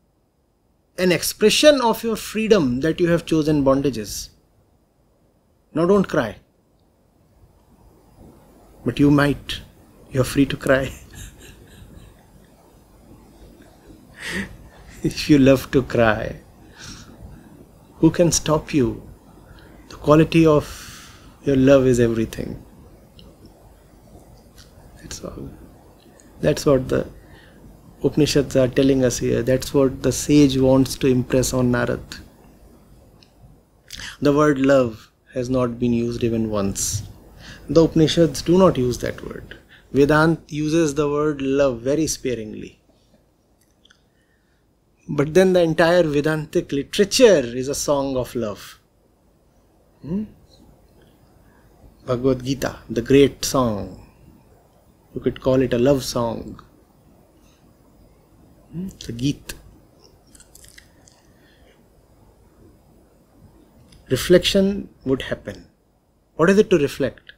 an 0.97 1.11
expression 1.11 1.81
of 1.81 2.03
your 2.03 2.15
freedom 2.15 2.79
that 2.81 2.99
you 2.99 3.07
have 3.09 3.25
chosen 3.25 3.63
bondages. 3.63 4.29
Now 5.73 5.85
don't 5.85 6.07
cry. 6.07 6.37
But 8.85 8.99
you 8.99 9.09
might. 9.09 9.61
You're 10.11 10.23
free 10.23 10.45
to 10.45 10.57
cry. 10.57 10.93
if 15.03 15.29
you 15.29 15.37
love 15.37 15.69
to 15.71 15.83
cry, 15.83 16.35
who 17.97 18.11
can 18.11 18.31
stop 18.31 18.73
you? 18.73 19.01
The 19.89 19.95
quality 19.95 20.45
of 20.45 20.67
your 21.43 21.55
love 21.55 21.87
is 21.87 21.99
everything. 21.99 22.63
That's 25.01 25.23
all. 25.23 25.49
That's 26.41 26.65
what 26.65 26.89
the 26.89 27.07
Upanishads 28.03 28.55
are 28.57 28.67
telling 28.67 29.05
us 29.05 29.19
here. 29.19 29.41
That's 29.41 29.73
what 29.73 30.03
the 30.03 30.11
sage 30.11 30.57
wants 30.57 30.95
to 30.97 31.07
impress 31.07 31.53
on 31.53 31.71
Narad. 31.71 32.19
The 34.21 34.33
word 34.33 34.59
love 34.59 35.09
has 35.33 35.49
not 35.49 35.79
been 35.79 35.93
used 35.93 36.23
even 36.23 36.49
once. 36.49 37.03
The 37.69 37.83
Upanishads 37.83 38.41
do 38.41 38.57
not 38.57 38.77
use 38.77 38.97
that 38.97 39.23
word. 39.25 39.57
Vedant 39.93 40.39
uses 40.47 40.95
the 40.95 41.09
word 41.09 41.41
love 41.41 41.79
very 41.81 42.07
sparingly. 42.07 42.79
But 45.07 45.33
then 45.33 45.53
the 45.53 45.61
entire 45.61 46.03
Vedantic 46.03 46.71
literature 46.71 47.43
is 47.43 47.67
a 47.67 47.75
song 47.75 48.15
of 48.17 48.35
love. 48.35 48.79
Hmm? 50.01 50.23
Bhagavad 52.05 52.43
Gita, 52.43 52.77
the 52.89 53.01
great 53.01 53.43
song. 53.43 54.07
You 55.13 55.21
could 55.21 55.41
call 55.41 55.61
it 55.61 55.73
a 55.73 55.77
love 55.77 56.03
song 56.03 56.59
the 58.73 59.11
Geet. 59.11 59.53
Reflection 64.09 64.89
would 65.05 65.23
happen. 65.23 65.67
What 66.35 66.49
is 66.49 66.57
it 66.57 66.69
to 66.71 66.77
reflect? 66.77 67.33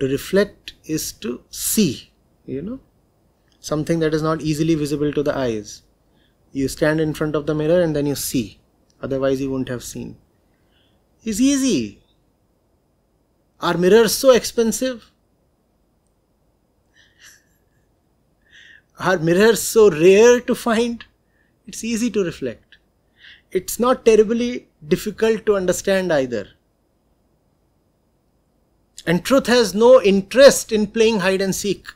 To 0.00 0.06
reflect 0.06 0.74
is 0.84 1.12
to 1.12 1.42
see, 1.50 2.12
you 2.44 2.60
know, 2.60 2.80
something 3.60 3.98
that 4.00 4.12
is 4.12 4.22
not 4.22 4.42
easily 4.42 4.74
visible 4.74 5.12
to 5.12 5.22
the 5.22 5.36
eyes. 5.36 5.82
You 6.54 6.68
stand 6.68 7.00
in 7.00 7.14
front 7.14 7.34
of 7.34 7.46
the 7.46 7.54
mirror 7.54 7.82
and 7.82 7.96
then 7.96 8.06
you 8.06 8.14
see, 8.14 8.60
otherwise, 9.02 9.40
you 9.40 9.50
wouldn't 9.50 9.68
have 9.68 9.82
seen. 9.82 10.16
It's 11.24 11.40
easy. 11.40 12.00
Are 13.60 13.76
mirrors 13.76 14.14
so 14.14 14.30
expensive? 14.30 15.10
Are 19.00 19.18
mirrors 19.18 19.60
so 19.60 19.90
rare 19.90 20.38
to 20.42 20.54
find? 20.54 21.04
It's 21.66 21.82
easy 21.82 22.08
to 22.12 22.22
reflect. 22.22 22.76
It's 23.50 23.80
not 23.80 24.04
terribly 24.04 24.68
difficult 24.86 25.44
to 25.46 25.56
understand 25.56 26.12
either. 26.12 26.50
And 29.04 29.24
truth 29.24 29.48
has 29.48 29.74
no 29.74 30.00
interest 30.00 30.70
in 30.70 30.86
playing 30.86 31.18
hide 31.18 31.40
and 31.40 31.52
seek. 31.52 31.88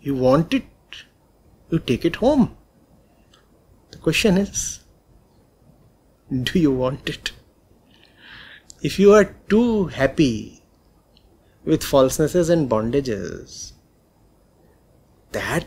You 0.00 0.14
want 0.14 0.54
it, 0.54 0.66
you 1.70 1.78
take 1.78 2.04
it 2.04 2.16
home. 2.16 2.56
The 3.90 3.98
question 3.98 4.38
is 4.38 4.80
do 6.30 6.58
you 6.58 6.70
want 6.70 7.08
it? 7.08 7.32
If 8.82 8.98
you 8.98 9.12
are 9.12 9.34
too 9.48 9.86
happy 9.86 10.58
with 11.68 11.82
falsenesses 11.82 12.48
and 12.48 12.68
bondages. 12.68 13.72
That 15.32 15.66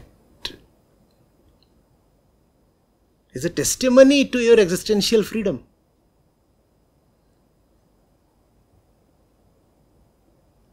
is 3.34 3.46
a 3.46 3.52
testimony 3.52 4.26
to 4.26 4.40
your 4.40 4.60
existential 4.60 5.22
freedom. 5.22 5.64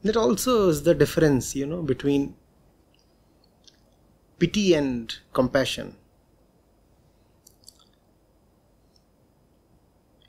That 0.03 0.17
also 0.17 0.71
is 0.71 0.85
the 0.85 0.95
difference, 0.95 1.55
you 1.55 1.67
know, 1.67 1.83
between 1.83 2.35
pity 4.39 4.75
and 4.75 5.17
compassion. 5.33 5.97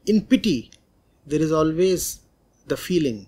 In 0.06 0.22
pity, 0.22 0.72
there 1.26 1.42
is 1.42 1.52
always 1.52 2.22
the 2.68 2.78
feeling 2.78 3.28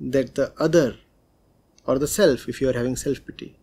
that 0.00 0.34
the 0.34 0.52
other 0.58 0.96
or 1.86 1.98
the 1.98 2.06
self, 2.06 2.48
if 2.48 2.60
you 2.60 2.68
are 2.68 2.72
having 2.72 2.96
self 2.96 3.24
pity, 3.26 3.58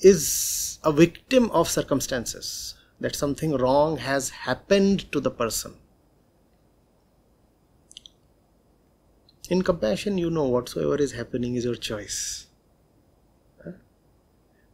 is 0.00 0.78
a 0.84 0.92
victim 0.92 1.50
of 1.50 1.68
circumstances, 1.68 2.74
that 3.00 3.16
something 3.16 3.56
wrong 3.56 3.96
has 3.96 4.28
happened 4.30 5.10
to 5.10 5.20
the 5.20 5.30
person. 5.30 5.74
In 9.50 9.62
compassion, 9.62 10.18
you 10.18 10.30
know 10.30 10.44
whatsoever 10.44 10.96
is 10.96 11.12
happening 11.12 11.54
is 11.54 11.64
your 11.64 11.74
choice. 11.74 12.46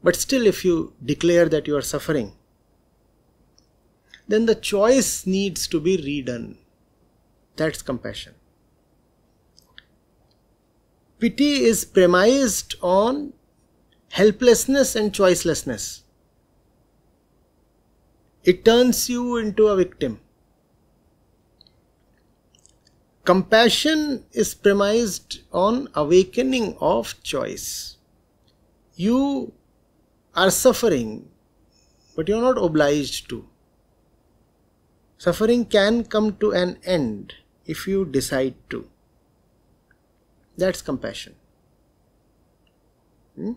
But 0.03 0.17
still, 0.17 0.47
if 0.47 0.65
you 0.65 0.95
declare 1.05 1.49
that 1.49 1.67
you 1.67 1.77
are 1.77 1.83
suffering, 1.83 2.33
then 4.29 4.47
the 4.47 4.55
choice 4.55 5.27
needs 5.27 5.67
to 5.67 5.81
be 5.81 5.99
redone 5.99 6.57
that's 7.61 7.83
compassion. 7.83 8.35
Pity 11.19 11.65
is 11.65 11.85
premised 11.85 12.75
on 12.81 13.35
helplessness 14.13 14.97
and 14.97 15.13
choicelessness. 15.13 16.01
It 18.45 18.65
turns 18.65 19.11
you 19.11 19.37
into 19.37 19.67
a 19.67 19.77
victim. 19.77 20.21
Compassion 23.25 24.25
is 24.33 24.55
premised 24.55 25.41
on 25.53 25.89
awakening 25.95 26.77
of 26.81 27.23
choice. 27.23 27.97
You 28.95 29.53
are 30.35 30.51
suffering, 30.51 31.29
but 32.17 32.29
you're 32.29 32.41
not 32.41 32.57
obliged 32.57 33.29
to. 33.29 33.47
Suffering 35.19 35.67
can 35.67 36.05
come 36.05 36.37
to 36.39 36.53
an 36.53 36.79
end 36.83 37.35
if 37.67 37.87
you 37.87 38.07
decide 38.07 38.55
to. 38.71 38.89
That's 40.57 40.81
compassion. 40.81 41.35
Hmm? 43.37 43.53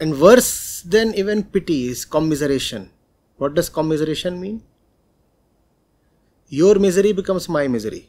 And 0.00 0.20
worse 0.20 0.82
than 0.82 1.14
even 1.14 1.44
pity 1.44 1.86
is 1.86 2.04
commiseration. 2.04 2.90
What 3.44 3.54
does 3.54 3.68
commiseration 3.68 4.40
mean? 4.40 4.62
Your 6.48 6.74
misery 6.76 7.12
becomes 7.12 7.48
my 7.48 7.68
misery. 7.68 8.08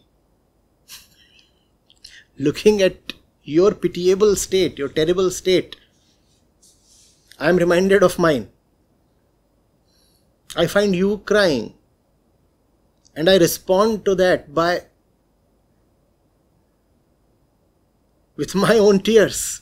Looking 2.37 2.81
at 2.81 3.13
your 3.43 3.73
pitiable 3.73 4.35
state, 4.35 4.77
your 4.77 4.89
terrible 4.89 5.31
state, 5.31 5.75
I 7.39 7.49
am 7.49 7.57
reminded 7.57 8.03
of 8.03 8.19
mine. 8.19 8.49
I 10.55 10.67
find 10.67 10.95
you 10.95 11.17
crying. 11.33 11.73
and 13.15 13.29
I 13.29 13.37
respond 13.37 14.03
to 14.05 14.13
that 14.15 14.53
by 14.53 14.71
with 18.35 18.55
my 18.55 18.77
own 18.77 18.99
tears. 18.99 19.61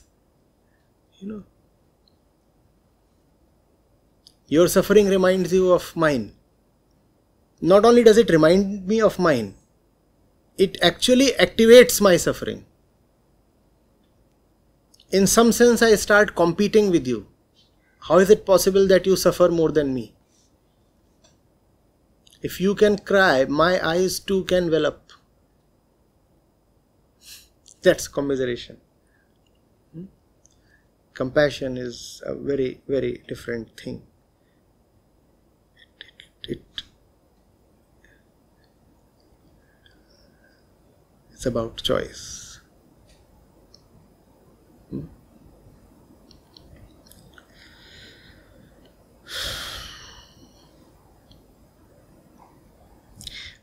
You 1.20 1.28
know, 1.28 1.44
your 4.54 4.68
suffering 4.68 5.08
reminds 5.08 5.54
you 5.54 5.72
of 5.74 5.96
mine. 5.96 6.26
Not 7.62 7.86
only 7.86 8.04
does 8.04 8.18
it 8.18 8.30
remind 8.30 8.88
me 8.88 9.02
of 9.02 9.20
mine, 9.20 9.56
it 10.58 10.78
actually 10.82 11.30
activates 11.46 12.00
my 12.02 12.18
suffering. 12.18 12.66
In 15.12 15.28
some 15.28 15.52
sense, 15.52 15.82
I 15.82 15.96
start 15.96 16.36
competing 16.36 16.92
with 16.92 17.08
you. 17.08 17.28
How 18.08 18.18
is 18.18 18.30
it 18.30 18.46
possible 18.46 18.88
that 18.88 19.06
you 19.06 19.16
suffer 19.16 19.50
more 19.50 19.72
than 19.72 19.94
me? 19.94 20.14
If 22.42 22.60
you 22.60 22.76
can 22.76 22.98
cry, 22.98 23.46
my 23.46 23.84
eyes 23.88 24.20
too 24.20 24.44
can 24.44 24.70
well 24.70 24.86
up. 24.86 25.12
That's 27.82 28.08
commiseration. 28.08 28.78
Hmm? 29.94 30.06
Compassion 31.14 31.78
is 31.78 32.22
a 32.26 32.36
very, 32.36 32.82
very 32.88 33.24
different 33.28 33.80
thing. 33.80 34.02
It, 35.78 36.04
it, 36.50 36.60
it, 36.60 36.84
it's 41.44 41.48
about 41.48 41.84
choice. 41.84 42.62
Hmm? 44.90 45.02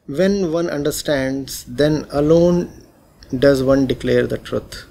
When 0.06 0.52
one 0.52 0.68
understands, 0.68 1.64
then 1.64 2.06
alone 2.10 2.84
does 3.38 3.62
one 3.62 3.86
declare 3.86 4.26
the 4.26 4.36
truth. 4.36 4.84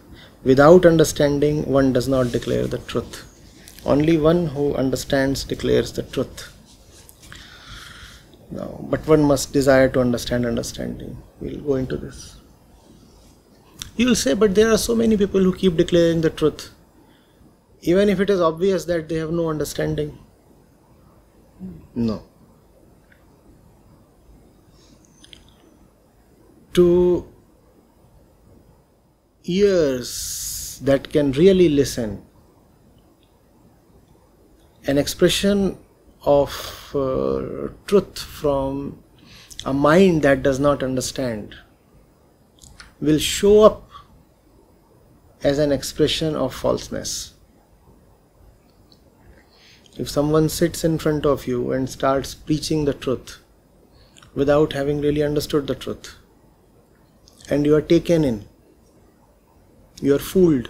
Without 0.44 0.86
understanding, 0.86 1.66
one 1.66 1.94
does 1.94 2.08
not 2.08 2.32
declare 2.32 2.66
the 2.66 2.80
truth. 2.80 3.26
Only 3.86 4.18
one 4.18 4.48
who 4.48 4.74
understands 4.74 5.44
declares 5.44 5.92
the 5.92 6.04
truth. 6.04 6.52
Now, 8.50 8.84
but 8.90 9.06
one 9.06 9.22
must 9.22 9.54
desire 9.54 9.90
to 9.90 10.00
understand 10.00 10.48
understanding. 10.48 11.22
We'll 11.40 11.62
go 11.62 11.76
into 11.76 11.98
this. 11.98 12.39
You 14.00 14.06
will 14.06 14.16
say, 14.16 14.34
but 14.34 14.56
there 14.56 14.72
are 14.72 14.78
so 14.78 14.96
many 14.96 15.18
people 15.18 15.42
who 15.42 15.54
keep 15.54 15.76
declaring 15.76 16.22
the 16.22 16.30
truth, 16.30 16.70
even 17.82 18.08
if 18.08 18.22
it 18.22 18.30
is 18.30 18.40
obvious 18.40 18.86
that 18.86 19.10
they 19.10 19.16
have 19.16 19.30
no 19.30 19.50
understanding. 19.50 20.18
No. 21.94 22.24
To 26.76 27.28
ears 29.44 30.80
that 30.86 31.12
can 31.12 31.34
really 31.34 31.68
listen, 31.68 32.24
an 34.88 34.98
expression 34.98 35.78
of 36.24 36.96
uh, 36.96 37.74
truth 37.86 38.18
from 38.18 39.04
a 39.66 39.74
mind 39.74 40.22
that 40.22 40.42
does 40.42 40.58
not 40.58 40.84
understand 40.84 41.54
will 43.02 43.20
show 43.20 43.64
up 43.64 43.89
as 45.44 45.58
an 45.58 45.72
expression 45.72 46.36
of 46.36 46.54
falseness. 46.54 47.34
If 49.98 50.10
someone 50.10 50.50
sits 50.50 50.84
in 50.84 50.98
front 50.98 51.26
of 51.26 51.48
you 51.48 51.72
and 51.72 51.90
starts 51.90 52.36
preaching 52.36 52.86
the 52.86 52.94
truth 52.94 53.40
without 54.34 54.74
having 54.74 55.02
really 55.02 55.24
understood 55.24 55.68
the 55.68 55.76
truth, 55.76 56.16
and 57.50 57.66
you 57.66 57.76
are 57.76 57.82
taken 57.82 58.24
in, 58.24 58.46
you 60.02 60.16
are 60.16 60.20
fooled. 60.20 60.70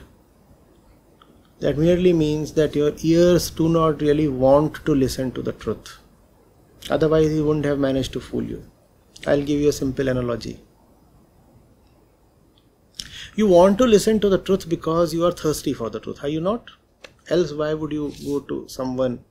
That 1.60 1.78
merely 1.78 2.14
means 2.14 2.54
that 2.54 2.76
your 2.76 2.94
ears 3.02 3.50
do 3.50 3.70
not 3.70 4.02
really 4.02 4.28
want 4.28 4.86
to 4.86 4.96
listen 4.96 5.32
to 5.34 5.42
the 5.42 5.52
truth. 5.52 5.98
Otherwise, 6.90 7.30
he 7.32 7.42
wouldn't 7.42 7.66
have 7.66 7.78
managed 7.80 8.14
to 8.14 8.20
fool 8.20 8.44
you. 8.44 8.64
I'll 9.28 9.44
give 9.44 9.60
you 9.60 9.70
a 9.70 9.74
simple 9.74 10.08
analogy. 10.08 10.60
You 13.36 13.48
want 13.48 13.78
to 13.78 13.86
listen 13.86 14.20
to 14.22 14.30
the 14.30 14.38
truth 14.38 14.68
because 14.68 15.14
you 15.14 15.26
are 15.26 15.32
thirsty 15.32 15.74
for 15.74 15.90
the 15.90 16.00
truth, 16.00 16.24
are 16.24 16.30
you 16.30 16.42
not? 16.42 16.70
Else, 17.30 17.54
why 17.54 17.74
would 17.74 17.92
you 17.92 18.12
go 18.26 18.40
to 18.40 18.68
someone 18.68 19.24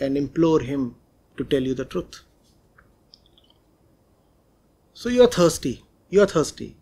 and 0.00 0.16
implore 0.16 0.60
him 0.60 0.96
to 1.36 1.44
tell 1.44 1.62
you 1.62 1.74
the 1.74 1.84
truth? 1.84 2.20
So, 4.92 5.08
you 5.08 5.22
are 5.22 5.28
thirsty. 5.28 5.82
You 6.10 6.22
are 6.22 6.26
thirsty. 6.26 6.76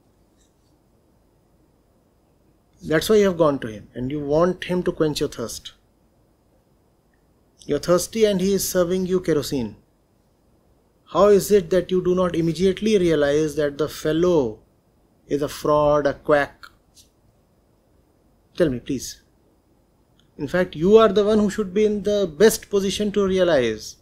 That's 2.84 3.08
why 3.08 3.16
you 3.16 3.26
have 3.26 3.38
gone 3.38 3.60
to 3.60 3.68
him 3.68 3.88
and 3.94 4.10
you 4.10 4.20
want 4.20 4.64
him 4.64 4.82
to 4.82 4.92
quench 4.92 5.20
your 5.20 5.28
thirst. 5.28 5.72
You're 7.64 7.78
thirsty 7.78 8.24
and 8.24 8.40
he 8.40 8.54
is 8.54 8.68
serving 8.68 9.06
you 9.06 9.20
kerosene. 9.20 9.76
How 11.12 11.28
is 11.28 11.52
it 11.52 11.70
that 11.70 11.92
you 11.92 12.02
do 12.02 12.14
not 12.14 12.34
immediately 12.34 12.98
realize 12.98 13.54
that 13.54 13.78
the 13.78 13.88
fellow 13.88 14.58
is 15.32 15.40
a 15.40 15.48
fraud, 15.48 16.06
a 16.06 16.12
quack? 16.12 16.66
Tell 18.54 18.68
me, 18.68 18.80
please. 18.80 19.22
In 20.36 20.46
fact, 20.46 20.76
you 20.76 20.98
are 20.98 21.08
the 21.08 21.24
one 21.24 21.38
who 21.38 21.48
should 21.48 21.72
be 21.72 21.86
in 21.86 22.02
the 22.02 22.30
best 22.38 22.68
position 22.68 23.10
to 23.12 23.26
realize 23.26 23.96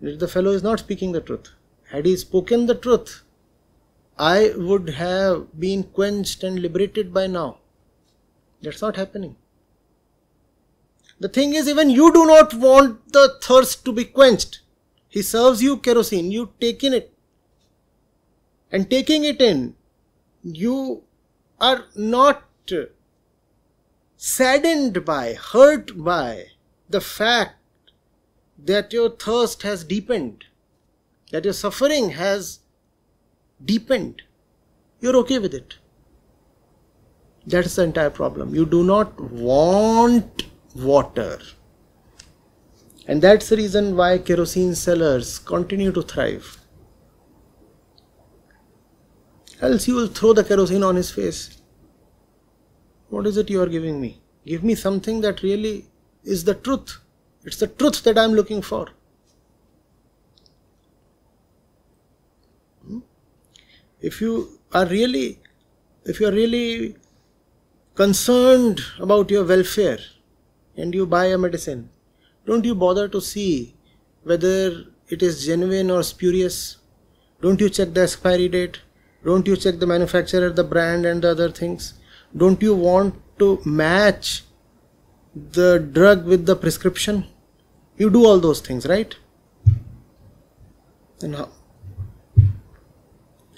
that 0.00 0.18
the 0.18 0.28
fellow 0.28 0.50
is 0.50 0.62
not 0.62 0.78
speaking 0.78 1.12
the 1.12 1.20
truth. 1.20 1.50
Had 1.90 2.06
he 2.06 2.16
spoken 2.16 2.64
the 2.64 2.74
truth, 2.74 3.22
I 4.16 4.52
would 4.56 4.88
have 4.90 5.60
been 5.60 5.82
quenched 5.82 6.42
and 6.42 6.62
liberated 6.62 7.12
by 7.12 7.26
now. 7.26 7.58
That's 8.62 8.80
not 8.80 8.96
happening. 8.96 9.36
The 11.18 11.28
thing 11.28 11.52
is, 11.52 11.68
even 11.68 11.90
you 11.90 12.12
do 12.14 12.24
not 12.24 12.54
want 12.54 13.12
the 13.12 13.36
thirst 13.42 13.84
to 13.84 13.92
be 13.92 14.04
quenched. 14.04 14.60
He 15.08 15.20
serves 15.20 15.62
you 15.62 15.76
kerosene, 15.76 16.32
you 16.32 16.52
take 16.60 16.82
in 16.82 16.94
it. 16.94 17.12
And 18.72 18.88
taking 18.88 19.24
it 19.24 19.42
in, 19.42 19.74
you 20.42 21.02
are 21.60 21.84
not 21.94 22.44
saddened 24.16 25.04
by, 25.04 25.34
hurt 25.34 26.02
by 26.04 26.44
the 26.88 27.00
fact 27.00 27.56
that 28.58 28.92
your 28.92 29.10
thirst 29.10 29.62
has 29.62 29.82
deepened, 29.84 30.44
that 31.32 31.44
your 31.44 31.54
suffering 31.54 32.10
has 32.10 32.60
deepened. 33.64 34.22
You're 35.00 35.16
okay 35.16 35.38
with 35.38 35.54
it. 35.54 35.78
That's 37.46 37.76
the 37.76 37.84
entire 37.84 38.10
problem. 38.10 38.54
You 38.54 38.66
do 38.66 38.84
not 38.84 39.18
want 39.18 40.44
water. 40.76 41.40
And 43.06 43.22
that's 43.22 43.48
the 43.48 43.56
reason 43.56 43.96
why 43.96 44.18
kerosene 44.18 44.74
sellers 44.74 45.38
continue 45.38 45.90
to 45.92 46.02
thrive. 46.02 46.59
Else 49.60 49.86
you 49.88 49.94
will 49.94 50.08
throw 50.08 50.32
the 50.32 50.42
kerosene 50.42 50.82
on 50.82 50.96
his 50.96 51.10
face. 51.10 51.60
What 53.10 53.26
is 53.26 53.36
it 53.36 53.50
you 53.50 53.60
are 53.60 53.66
giving 53.66 54.00
me? 54.00 54.20
Give 54.46 54.64
me 54.64 54.74
something 54.74 55.20
that 55.20 55.42
really 55.42 55.86
is 56.24 56.44
the 56.44 56.54
truth. 56.54 56.98
It's 57.44 57.58
the 57.58 57.66
truth 57.66 58.02
that 58.04 58.16
I'm 58.16 58.32
looking 58.32 58.62
for. 58.62 58.88
Hmm? 62.86 63.00
If 64.00 64.20
you 64.20 64.58
are 64.72 64.86
really, 64.86 65.40
if 66.04 66.20
you 66.20 66.28
are 66.28 66.32
really 66.32 66.96
concerned 67.94 68.80
about 68.98 69.30
your 69.30 69.44
welfare 69.44 69.98
and 70.76 70.94
you 70.94 71.06
buy 71.06 71.26
a 71.26 71.36
medicine, 71.36 71.90
don't 72.46 72.64
you 72.64 72.74
bother 72.74 73.08
to 73.08 73.20
see 73.20 73.74
whether 74.22 74.84
it 75.08 75.22
is 75.22 75.44
genuine 75.44 75.90
or 75.90 76.02
spurious? 76.02 76.78
Don't 77.42 77.60
you 77.60 77.68
check 77.68 77.92
the 77.92 78.02
expiry 78.02 78.48
date? 78.48 78.80
Don't 79.24 79.46
you 79.46 79.56
check 79.56 79.78
the 79.78 79.86
manufacturer, 79.86 80.50
the 80.50 80.64
brand, 80.64 81.04
and 81.04 81.22
the 81.22 81.30
other 81.30 81.50
things? 81.50 81.94
Don't 82.36 82.62
you 82.62 82.74
want 82.74 83.14
to 83.38 83.60
match 83.64 84.44
the 85.34 85.78
drug 85.78 86.24
with 86.24 86.46
the 86.46 86.56
prescription? 86.56 87.26
You 87.96 88.10
do 88.10 88.24
all 88.24 88.40
those 88.40 88.60
things, 88.60 88.86
right? 88.86 89.14
And 91.22 91.36
how? 91.36 91.50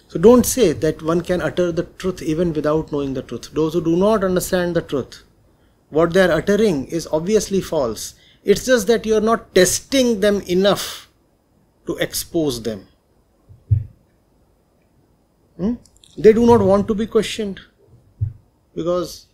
So 0.08 0.18
don't 0.18 0.44
say 0.44 0.72
that 0.72 1.00
one 1.00 1.22
can 1.22 1.40
utter 1.40 1.72
the 1.72 1.84
truth 1.84 2.20
even 2.20 2.52
without 2.52 2.92
knowing 2.92 3.14
the 3.14 3.22
truth. 3.22 3.50
Those 3.52 3.72
who 3.72 3.82
do 3.82 3.96
not 3.96 4.24
understand 4.24 4.76
the 4.76 4.82
truth, 4.82 5.22
what 5.88 6.12
they 6.12 6.22
are 6.22 6.32
uttering 6.32 6.86
is 6.86 7.08
obviously 7.10 7.60
false. 7.60 8.14
It's 8.44 8.66
just 8.66 8.88
that 8.88 9.06
you 9.06 9.16
are 9.16 9.22
not 9.22 9.54
testing 9.54 10.20
them 10.20 10.42
enough 10.42 11.08
to 11.86 11.96
expose 11.96 12.62
them. 12.62 12.88
Hmm? 15.56 15.74
They 16.16 16.32
do 16.32 16.46
not 16.46 16.60
want 16.60 16.88
to 16.88 16.94
be 16.94 17.06
questioned 17.06 17.60
because 18.74 19.26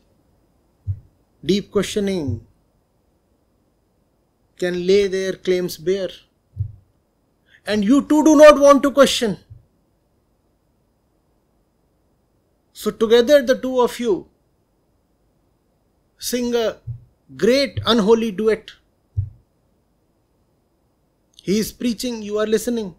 deep 1.44 1.70
questioning 1.70 2.46
can 4.58 4.86
lay 4.86 5.06
their 5.06 5.32
claims 5.34 5.76
bare. 5.76 6.10
and 7.72 7.84
you 7.84 8.00
too 8.10 8.24
do 8.24 8.34
not 8.40 8.58
want 8.58 8.82
to 8.82 8.90
question. 8.90 9.36
So, 12.72 12.90
together, 12.90 13.42
the 13.42 13.56
two 13.56 13.80
of 13.80 13.98
you 14.00 14.28
sing 16.18 16.54
a 16.54 16.76
great 17.36 17.80
unholy 17.86 18.30
duet. 18.30 18.72
He 21.42 21.58
is 21.58 21.72
preaching, 21.72 22.22
you 22.22 22.38
are 22.38 22.46
listening. 22.46 22.94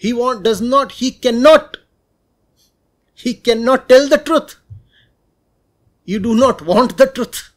He 0.00 0.14
want, 0.14 0.44
does 0.44 0.62
not, 0.62 0.92
he 0.92 1.10
cannot, 1.10 1.76
he 3.14 3.34
cannot 3.34 3.86
tell 3.86 4.08
the 4.08 4.16
truth. 4.16 4.56
You 6.06 6.18
do 6.18 6.34
not 6.34 6.62
want 6.62 6.96
the 6.96 7.04
truth. 7.06 7.52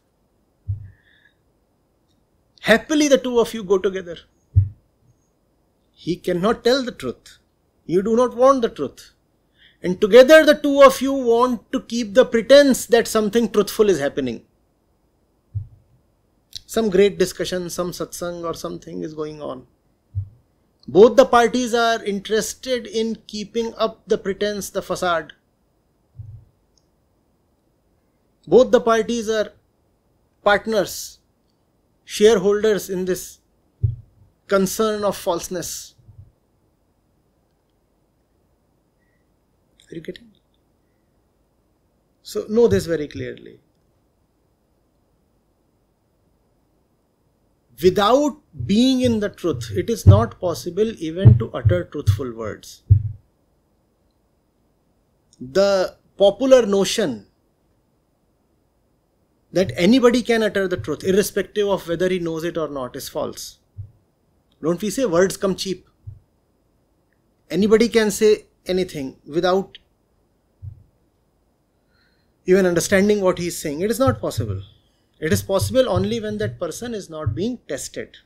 Happily, 2.60 3.08
the 3.08 3.17
two 3.17 3.39
of 3.39 3.53
you 3.53 3.63
go 3.63 3.77
together. 3.77 4.17
He 5.93 6.17
cannot 6.17 6.65
tell 6.65 6.84
the 6.84 6.91
truth. 6.91 7.38
You 7.86 8.03
do 8.03 8.17
not 8.17 8.36
want 8.36 8.62
the 8.62 8.69
truth. 8.69 9.12
And 9.82 10.01
together, 10.01 10.45
the 10.45 10.56
two 10.56 10.82
of 10.82 10.99
you 10.99 11.13
want 11.13 11.71
to 11.71 11.79
keep 11.79 12.13
the 12.13 12.25
pretense 12.25 12.86
that 12.88 13.08
something 13.08 13.49
truthful 13.53 13.89
is 13.89 14.01
happening. 14.01 14.43
Some 16.65 16.89
great 16.89 17.17
discussion, 17.17 17.69
some 17.69 17.91
satsang 17.91 18.43
or 18.43 18.53
something 18.53 19.01
is 19.01 19.13
going 19.13 19.41
on. 19.41 19.65
Both 20.87 21.15
the 21.15 21.25
parties 21.25 21.73
are 21.73 22.03
interested 22.03 22.85
in 22.85 23.15
keeping 23.27 23.73
up 23.75 24.01
the 24.05 24.17
pretense, 24.17 24.69
the 24.69 24.81
facade. 24.81 25.33
Both 28.45 28.71
the 28.71 28.81
parties 28.81 29.29
are 29.29 29.53
partners, 30.43 31.19
shareholders 32.03 32.89
in 32.89 33.05
this 33.05 33.39
concern 34.47 35.05
of 35.05 35.15
falseness. 35.15 35.95
Are 39.89 39.95
you 39.95 40.01
getting? 40.01 40.31
So, 42.23 42.45
know 42.49 42.67
this 42.67 42.85
very 42.85 43.07
clearly. 43.07 43.59
Without 47.83 48.37
being 48.65 49.01
in 49.01 49.19
the 49.19 49.29
truth, 49.29 49.69
it 49.75 49.89
is 49.89 50.07
not 50.07 50.39
possible 50.39 50.93
even 50.97 51.37
to 51.37 51.51
utter 51.51 51.83
truthful 51.83 52.31
words. 52.33 52.83
The 55.39 55.97
popular 56.17 56.65
notion 56.65 57.27
that 59.51 59.71
anybody 59.75 60.21
can 60.23 60.43
utter 60.43 60.67
the 60.67 60.77
truth, 60.77 61.03
irrespective 61.03 61.67
of 61.67 61.87
whether 61.87 62.09
he 62.09 62.19
knows 62.19 62.43
it 62.43 62.57
or 62.57 62.69
not, 62.69 62.95
is 62.95 63.09
false. 63.09 63.59
Don't 64.61 64.81
we 64.81 64.89
say 64.89 65.05
words 65.05 65.35
come 65.35 65.55
cheap? 65.55 65.87
Anybody 67.49 67.89
can 67.89 68.09
say 68.11 68.45
anything 68.65 69.17
without 69.27 69.77
even 72.45 72.65
understanding 72.65 73.21
what 73.21 73.37
he 73.37 73.47
is 73.47 73.57
saying. 73.57 73.81
It 73.81 73.91
is 73.91 73.99
not 73.99 74.21
possible. 74.21 74.63
It 75.25 75.31
is 75.31 75.41
possible 75.41 75.88
only 75.88 76.19
when 76.19 76.38
that 76.39 76.59
person 76.59 76.93
is 76.93 77.09
not 77.09 77.33
being 77.33 77.59
tested. 77.69 78.17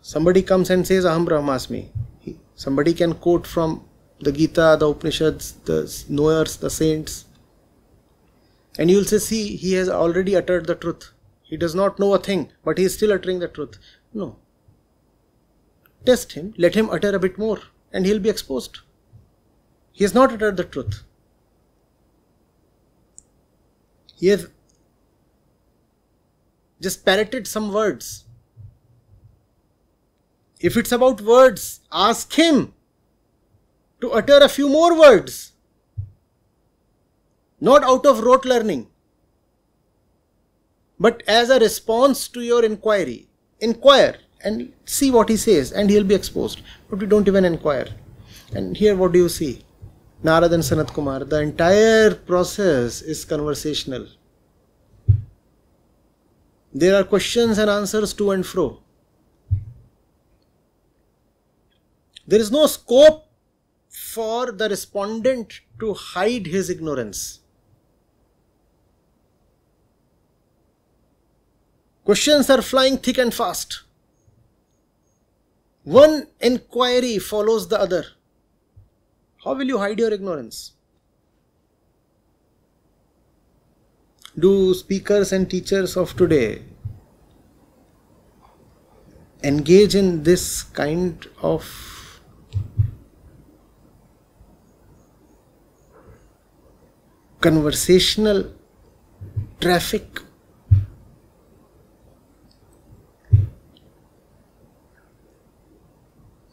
Somebody 0.00 0.42
comes 0.42 0.70
and 0.70 0.86
says, 0.86 1.04
Aham 1.04 1.26
Brahmasmi. 1.26 1.88
Somebody 2.54 2.94
can 2.94 3.14
quote 3.14 3.48
from 3.48 3.84
the 4.20 4.30
Gita, 4.30 4.76
the 4.78 4.88
Upanishads, 4.88 5.54
the 5.64 5.92
knowers, 6.08 6.56
the 6.58 6.70
saints. 6.70 7.24
And 8.78 8.88
you 8.88 8.98
will 8.98 9.04
say, 9.04 9.18
see, 9.18 9.56
he 9.56 9.72
has 9.72 9.88
already 9.88 10.36
uttered 10.36 10.68
the 10.68 10.76
truth. 10.76 11.10
He 11.42 11.56
does 11.56 11.74
not 11.74 11.98
know 11.98 12.14
a 12.14 12.20
thing, 12.20 12.52
but 12.64 12.78
he 12.78 12.84
is 12.84 12.94
still 12.94 13.12
uttering 13.12 13.40
the 13.40 13.48
truth. 13.48 13.78
No. 14.14 14.36
Test 16.04 16.34
him, 16.34 16.54
let 16.58 16.76
him 16.76 16.90
utter 16.90 17.10
a 17.16 17.18
bit 17.18 17.38
more, 17.38 17.58
and 17.92 18.06
he'll 18.06 18.20
be 18.20 18.30
exposed. 18.30 18.78
He 19.90 20.04
has 20.04 20.14
not 20.14 20.32
uttered 20.32 20.56
the 20.56 20.64
truth. 20.64 21.02
He 24.14 24.28
has 24.28 24.46
just 26.86 27.04
parroted 27.04 27.48
some 27.48 27.72
words. 27.72 28.24
If 30.60 30.76
it's 30.76 30.92
about 30.92 31.20
words, 31.20 31.80
ask 31.92 32.32
him 32.32 32.72
to 34.00 34.12
utter 34.18 34.38
a 34.42 34.48
few 34.48 34.68
more 34.68 34.98
words. 34.98 35.52
Not 37.60 37.82
out 37.82 38.06
of 38.06 38.20
rote 38.20 38.44
learning, 38.52 38.86
but 41.06 41.22
as 41.26 41.50
a 41.50 41.58
response 41.58 42.28
to 42.28 42.40
your 42.40 42.64
inquiry. 42.64 43.18
Inquire 43.60 44.16
and 44.44 44.72
see 44.84 45.10
what 45.10 45.28
he 45.28 45.36
says, 45.36 45.72
and 45.72 45.90
he'll 45.90 46.10
be 46.12 46.14
exposed. 46.14 46.60
But 46.88 47.00
we 47.00 47.06
don't 47.06 47.26
even 47.26 47.44
inquire. 47.44 47.88
And 48.54 48.76
here, 48.76 48.94
what 48.94 49.12
do 49.12 49.18
you 49.18 49.28
see? 49.28 49.64
Narad 50.22 50.52
and 50.52 50.62
Sanat 50.62 50.92
Kumar, 50.98 51.24
the 51.24 51.40
entire 51.40 52.14
process 52.14 53.02
is 53.02 53.24
conversational. 53.24 54.06
There 56.78 56.94
are 56.94 57.04
questions 57.04 57.56
and 57.56 57.70
answers 57.70 58.12
to 58.12 58.32
and 58.32 58.44
fro. 58.44 58.82
There 62.26 62.38
is 62.38 62.50
no 62.50 62.66
scope 62.66 63.24
for 63.88 64.52
the 64.52 64.68
respondent 64.68 65.60
to 65.80 65.94
hide 65.94 66.46
his 66.46 66.68
ignorance. 66.68 67.40
Questions 72.04 72.50
are 72.50 72.60
flying 72.60 72.98
thick 72.98 73.16
and 73.16 73.32
fast. 73.32 73.84
One 75.84 76.26
inquiry 76.40 77.18
follows 77.18 77.68
the 77.68 77.80
other. 77.80 78.04
How 79.42 79.54
will 79.54 79.64
you 79.64 79.78
hide 79.78 79.98
your 79.98 80.12
ignorance? 80.12 80.75
Do 84.38 84.74
speakers 84.74 85.32
and 85.32 85.50
teachers 85.50 85.96
of 85.96 86.14
today 86.16 86.62
engage 89.42 89.94
in 89.94 90.22
this 90.24 90.62
kind 90.62 91.26
of 91.40 91.64
conversational 97.40 98.52
traffic 99.60 100.20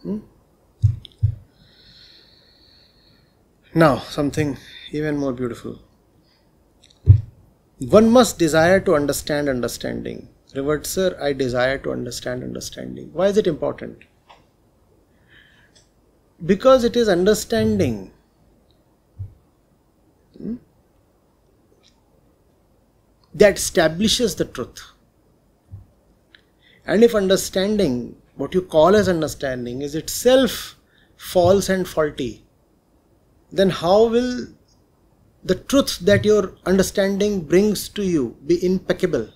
hmm? 0.04 0.20
now 3.74 3.98
something 4.00 4.58
even 4.92 5.18
more 5.18 5.34
beautiful 5.34 5.80
one 7.90 8.10
must 8.10 8.38
desire 8.38 8.80
to 8.80 8.96
understand 8.96 9.50
understanding 9.50 10.30
Revert, 10.54 10.86
sir, 10.86 11.18
I 11.20 11.34
desire 11.34 11.80
to 11.80 11.92
understand 11.92 12.44
understanding. 12.44 13.10
Why 13.12 13.28
is 13.28 13.38
it 13.38 13.48
important? 13.48 13.98
Because 16.46 16.84
it 16.84 16.96
is 16.96 17.10
understanding 17.10 18.12
hmm, 20.38 20.56
that 23.34 23.58
establishes 23.58 24.36
the 24.36 24.46
truth. 24.46 24.84
And 26.86 27.04
if 27.04 27.16
understanding, 27.16 28.16
what 28.36 28.54
you 28.54 28.62
call 28.62 28.96
as 28.96 29.10
understanding, 29.10 29.82
is 29.82 29.96
itself 29.96 30.76
false 31.16 31.70
and 31.70 31.88
faulty, 31.88 32.46
then 33.52 33.72
how 33.72 34.06
will 34.06 34.48
the 35.46 35.56
truth 35.56 36.00
that 36.00 36.24
your 36.24 36.54
understanding 36.66 37.42
brings 37.42 37.90
to 37.90 38.04
you 38.04 38.38
be 38.46 38.64
impeccable? 38.66 39.30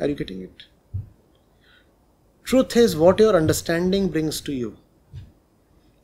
Are 0.00 0.08
you 0.08 0.14
getting 0.14 0.42
it? 0.42 0.64
Truth 2.44 2.76
is 2.76 2.96
what 2.96 3.18
your 3.18 3.34
understanding 3.34 4.08
brings 4.08 4.40
to 4.42 4.52
you. 4.52 4.76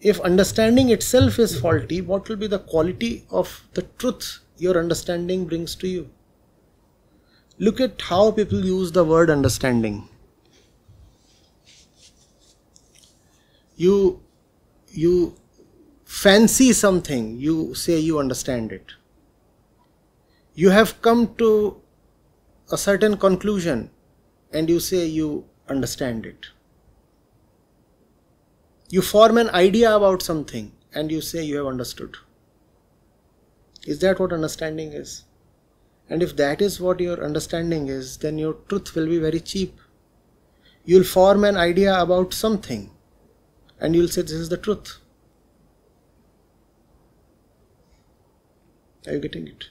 If 0.00 0.20
understanding 0.20 0.90
itself 0.90 1.38
is 1.38 1.60
faulty, 1.60 2.00
what 2.00 2.28
will 2.28 2.36
be 2.36 2.48
the 2.48 2.58
quality 2.58 3.24
of 3.30 3.64
the 3.74 3.82
truth 3.98 4.40
your 4.58 4.76
understanding 4.76 5.44
brings 5.46 5.76
to 5.76 5.88
you? 5.88 6.10
Look 7.58 7.80
at 7.80 8.00
how 8.02 8.32
people 8.32 8.64
use 8.64 8.90
the 8.90 9.04
word 9.04 9.30
understanding. 9.30 10.08
You 13.76 14.20
you 14.88 15.36
fancy 16.12 16.74
something, 16.74 17.40
you 17.40 17.74
say 17.74 17.98
you 17.98 18.18
understand 18.18 18.70
it. 18.70 18.92
You 20.54 20.68
have 20.68 21.00
come 21.00 21.34
to 21.36 21.80
a 22.70 22.76
certain 22.76 23.16
conclusion 23.16 23.90
and 24.52 24.68
you 24.68 24.78
say 24.78 25.06
you 25.06 25.46
understand 25.70 26.26
it. 26.26 26.48
You 28.90 29.00
form 29.00 29.38
an 29.38 29.48
idea 29.50 29.96
about 29.96 30.20
something 30.20 30.72
and 30.94 31.10
you 31.10 31.22
say 31.22 31.42
you 31.42 31.56
have 31.56 31.66
understood. 31.66 32.18
Is 33.86 34.00
that 34.00 34.20
what 34.20 34.34
understanding 34.34 34.92
is? 34.92 35.24
And 36.10 36.22
if 36.22 36.36
that 36.36 36.60
is 36.60 36.78
what 36.78 37.00
your 37.00 37.24
understanding 37.24 37.88
is, 37.88 38.18
then 38.18 38.36
your 38.36 38.52
truth 38.68 38.94
will 38.94 39.06
be 39.06 39.18
very 39.18 39.40
cheap. 39.40 39.80
You'll 40.84 41.04
form 41.04 41.42
an 41.44 41.56
idea 41.56 41.98
about 41.98 42.34
something 42.34 42.90
and 43.80 43.96
you'll 43.96 44.08
say, 44.08 44.20
This 44.20 44.32
is 44.32 44.50
the 44.50 44.58
truth. 44.58 44.98
Are 49.06 49.14
you 49.14 49.20
getting 49.20 49.48
it? 49.48 49.70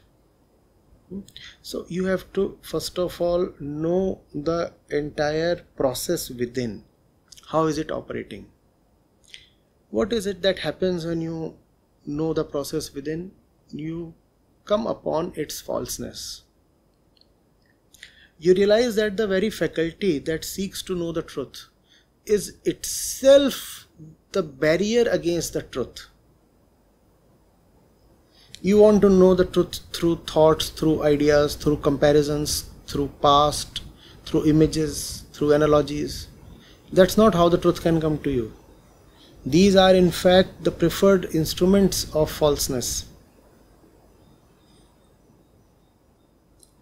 Hmm. 1.10 1.22
So 1.62 1.86
you 1.88 2.06
have 2.06 2.32
to 2.34 2.58
first 2.62 3.00
of 3.00 3.20
all 3.22 3.50
know 3.60 4.22
the 4.34 4.74
entire 4.90 5.56
process 5.76 6.30
within. 6.30 6.84
How 7.48 7.66
is 7.66 7.78
it 7.78 7.92
operating? 7.92 8.48
What 9.90 10.14
is 10.14 10.26
it 10.26 10.42
that 10.42 10.60
happens 10.60 11.06
when 11.06 11.22
you 11.22 11.58
know 12.06 12.34
the 12.34 12.46
process 12.46 12.94
within? 12.94 13.32
You 13.70 14.14
come 14.66 14.88
upon 14.88 15.34
its 15.36 15.60
falseness. 15.60 16.44
You 18.40 18.54
realize 18.54 18.96
that 18.96 19.18
the 19.18 19.28
very 19.28 19.50
faculty 19.50 20.18
that 20.20 20.46
seeks 20.46 20.82
to 20.84 20.96
know 20.96 21.12
the 21.12 21.22
truth 21.22 21.68
is 22.26 22.56
itself 22.64 23.88
the 24.32 24.44
barrier 24.44 25.04
against 25.10 25.54
the 25.54 25.62
truth 25.62 26.08
you 28.64 28.78
want 28.78 29.02
to 29.02 29.10
know 29.10 29.34
the 29.34 29.46
truth 29.46 29.80
through 29.92 30.16
thoughts 30.32 30.70
through 30.70 31.02
ideas 31.04 31.56
through 31.56 31.78
comparisons 31.78 32.70
through 32.86 33.08
past 33.22 33.82
through 34.26 34.46
images 34.46 35.24
through 35.34 35.54
analogies. 35.54 36.28
That's 36.94 37.18
not 37.18 37.34
how 37.34 37.50
the 37.50 37.58
truth 37.58 37.82
can 37.82 38.00
come 38.00 38.20
to 38.20 38.30
you. 38.30 38.54
These 39.46 39.76
are 39.76 39.96
in 39.96 40.12
fact 40.12 40.64
the 40.64 40.70
preferred 40.70 41.34
instruments 41.34 42.14
of 42.14 42.30
falseness. 42.30 43.06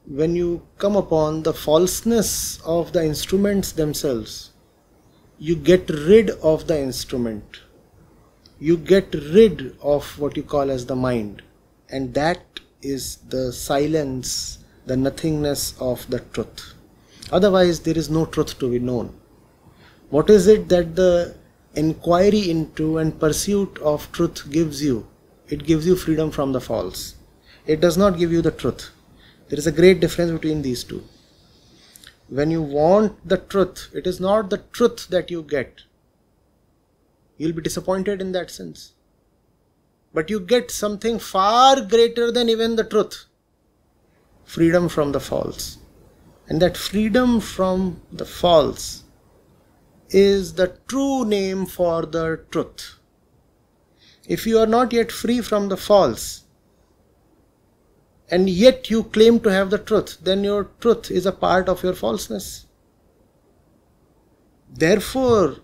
When 0.05 0.35
you 0.35 0.63
come 0.79 0.97
upon 0.97 1.43
the 1.43 1.53
falseness 1.53 2.59
of 2.65 2.91
the 2.91 3.05
instruments 3.05 3.71
themselves 3.71 4.51
you 5.37 5.55
get 5.55 5.89
rid 5.89 6.31
of 6.53 6.67
the 6.67 6.77
instrument. 6.77 7.61
You 8.59 8.75
get 8.75 9.13
rid 9.13 9.77
of 9.81 10.19
what 10.19 10.35
you 10.35 10.43
call 10.43 10.69
as 10.69 10.85
the 10.85 10.97
mind 10.97 11.43
and 11.89 12.13
that 12.13 12.41
is 12.81 13.17
the 13.29 13.51
silence, 13.51 14.59
the 14.85 14.95
nothingness 14.95 15.75
of 15.79 16.09
the 16.09 16.19
truth. 16.19 16.73
Otherwise, 17.31 17.81
there 17.81 17.97
is 17.97 18.09
no 18.09 18.25
truth 18.25 18.57
to 18.59 18.69
be 18.69 18.79
known. 18.79 19.13
What 20.09 20.29
is 20.29 20.47
it 20.47 20.69
that 20.69 20.95
the 20.95 21.35
inquiry 21.75 22.49
into 22.49 22.97
and 22.97 23.19
pursuit 23.19 23.77
of 23.79 24.11
truth 24.11 24.49
gives 24.49 24.83
you? 24.83 25.07
It 25.47 25.65
gives 25.65 25.85
you 25.85 25.95
freedom 25.95 26.31
from 26.31 26.53
the 26.53 26.61
false. 26.61 27.15
It 27.65 27.81
does 27.81 27.97
not 27.97 28.17
give 28.17 28.31
you 28.31 28.41
the 28.41 28.51
truth. 28.51 28.91
There 29.49 29.59
is 29.59 29.67
a 29.67 29.71
great 29.71 29.99
difference 29.99 30.31
between 30.31 30.61
these 30.61 30.83
two. 30.83 31.03
When 32.27 32.51
you 32.51 32.61
want 32.61 33.27
the 33.27 33.37
truth, 33.37 33.89
it 33.93 34.05
is 34.05 34.19
not 34.19 34.49
the 34.49 34.59
truth 34.71 35.07
that 35.09 35.31
you 35.31 35.41
get. 35.43 35.81
You'll 37.37 37.53
be 37.53 37.61
disappointed 37.61 38.21
in 38.21 38.31
that 38.33 38.51
sense 38.51 38.93
but 40.13 40.29
you 40.29 40.39
get 40.39 40.71
something 40.71 41.19
far 41.19 41.81
greater 41.81 42.31
than 42.31 42.49
even 42.49 42.75
the 42.75 42.83
truth 42.83 43.25
freedom 44.49 44.89
from 44.89 45.11
the 45.11 45.19
false. 45.19 45.77
And 46.47 46.59
that 46.63 46.75
freedom 46.75 47.39
from 47.39 48.01
the 48.11 48.25
false 48.25 49.03
is 50.09 50.55
the 50.55 50.75
true 50.87 51.23
name 51.23 51.67
for 51.67 52.07
the 52.07 52.43
truth. 52.49 52.95
If 54.27 54.47
you 54.47 54.57
are 54.57 54.65
not 54.65 54.91
yet 54.91 55.11
free 55.11 55.41
from 55.41 55.69
the 55.69 55.77
false, 55.77 56.45
and 58.31 58.49
yet 58.49 58.89
you 58.89 59.03
claim 59.03 59.39
to 59.41 59.51
have 59.51 59.69
the 59.69 59.77
truth, 59.77 60.17
then 60.23 60.43
your 60.43 60.63
truth 60.79 61.11
is 61.11 61.27
a 61.27 61.31
part 61.31 61.69
of 61.69 61.83
your 61.83 61.93
falseness. 61.93 62.65
Therefore, 64.67 65.57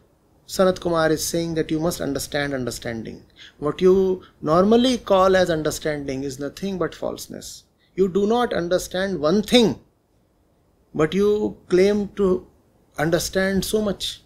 Sanat 0.47 0.79
Kumar 0.79 1.11
is 1.11 1.25
saying 1.25 1.55
that 1.55 1.71
you 1.71 1.79
must 1.79 2.01
understand 2.01 2.53
understanding. 2.53 3.23
What 3.57 3.81
you 3.81 4.23
normally 4.41 4.99
call 4.99 5.35
as 5.35 5.49
understanding 5.49 6.23
is 6.23 6.39
nothing 6.39 6.77
but 6.77 6.93
falseness. 6.93 7.63
You 7.95 8.07
do 8.09 8.27
not 8.27 8.53
understand 8.53 9.19
one 9.19 9.41
thing, 9.41 9.79
but 10.93 11.13
you 11.13 11.57
claim 11.67 12.09
to 12.09 12.45
understand 12.97 13.65
so 13.65 13.81
much. 13.81 14.21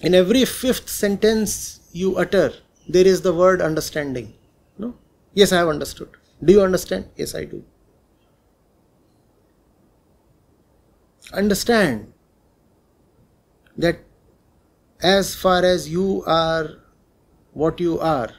In 0.00 0.14
every 0.14 0.44
fifth 0.44 0.88
sentence 0.88 1.80
you 1.92 2.16
utter, 2.16 2.52
there 2.88 3.06
is 3.06 3.22
the 3.22 3.34
word 3.34 3.60
understanding. 3.62 4.34
No? 4.76 4.96
Yes, 5.34 5.52
I 5.52 5.58
have 5.58 5.68
understood. 5.68 6.08
Do 6.42 6.52
you 6.52 6.62
understand? 6.62 7.08
Yes, 7.16 7.34
I 7.34 7.44
do. 7.44 7.64
Understand 11.32 12.12
that 13.78 14.00
as 15.00 15.34
far 15.34 15.64
as 15.64 15.88
you 15.88 16.22
are 16.26 16.68
what 17.52 17.80
you 17.80 17.98
are, 18.00 18.30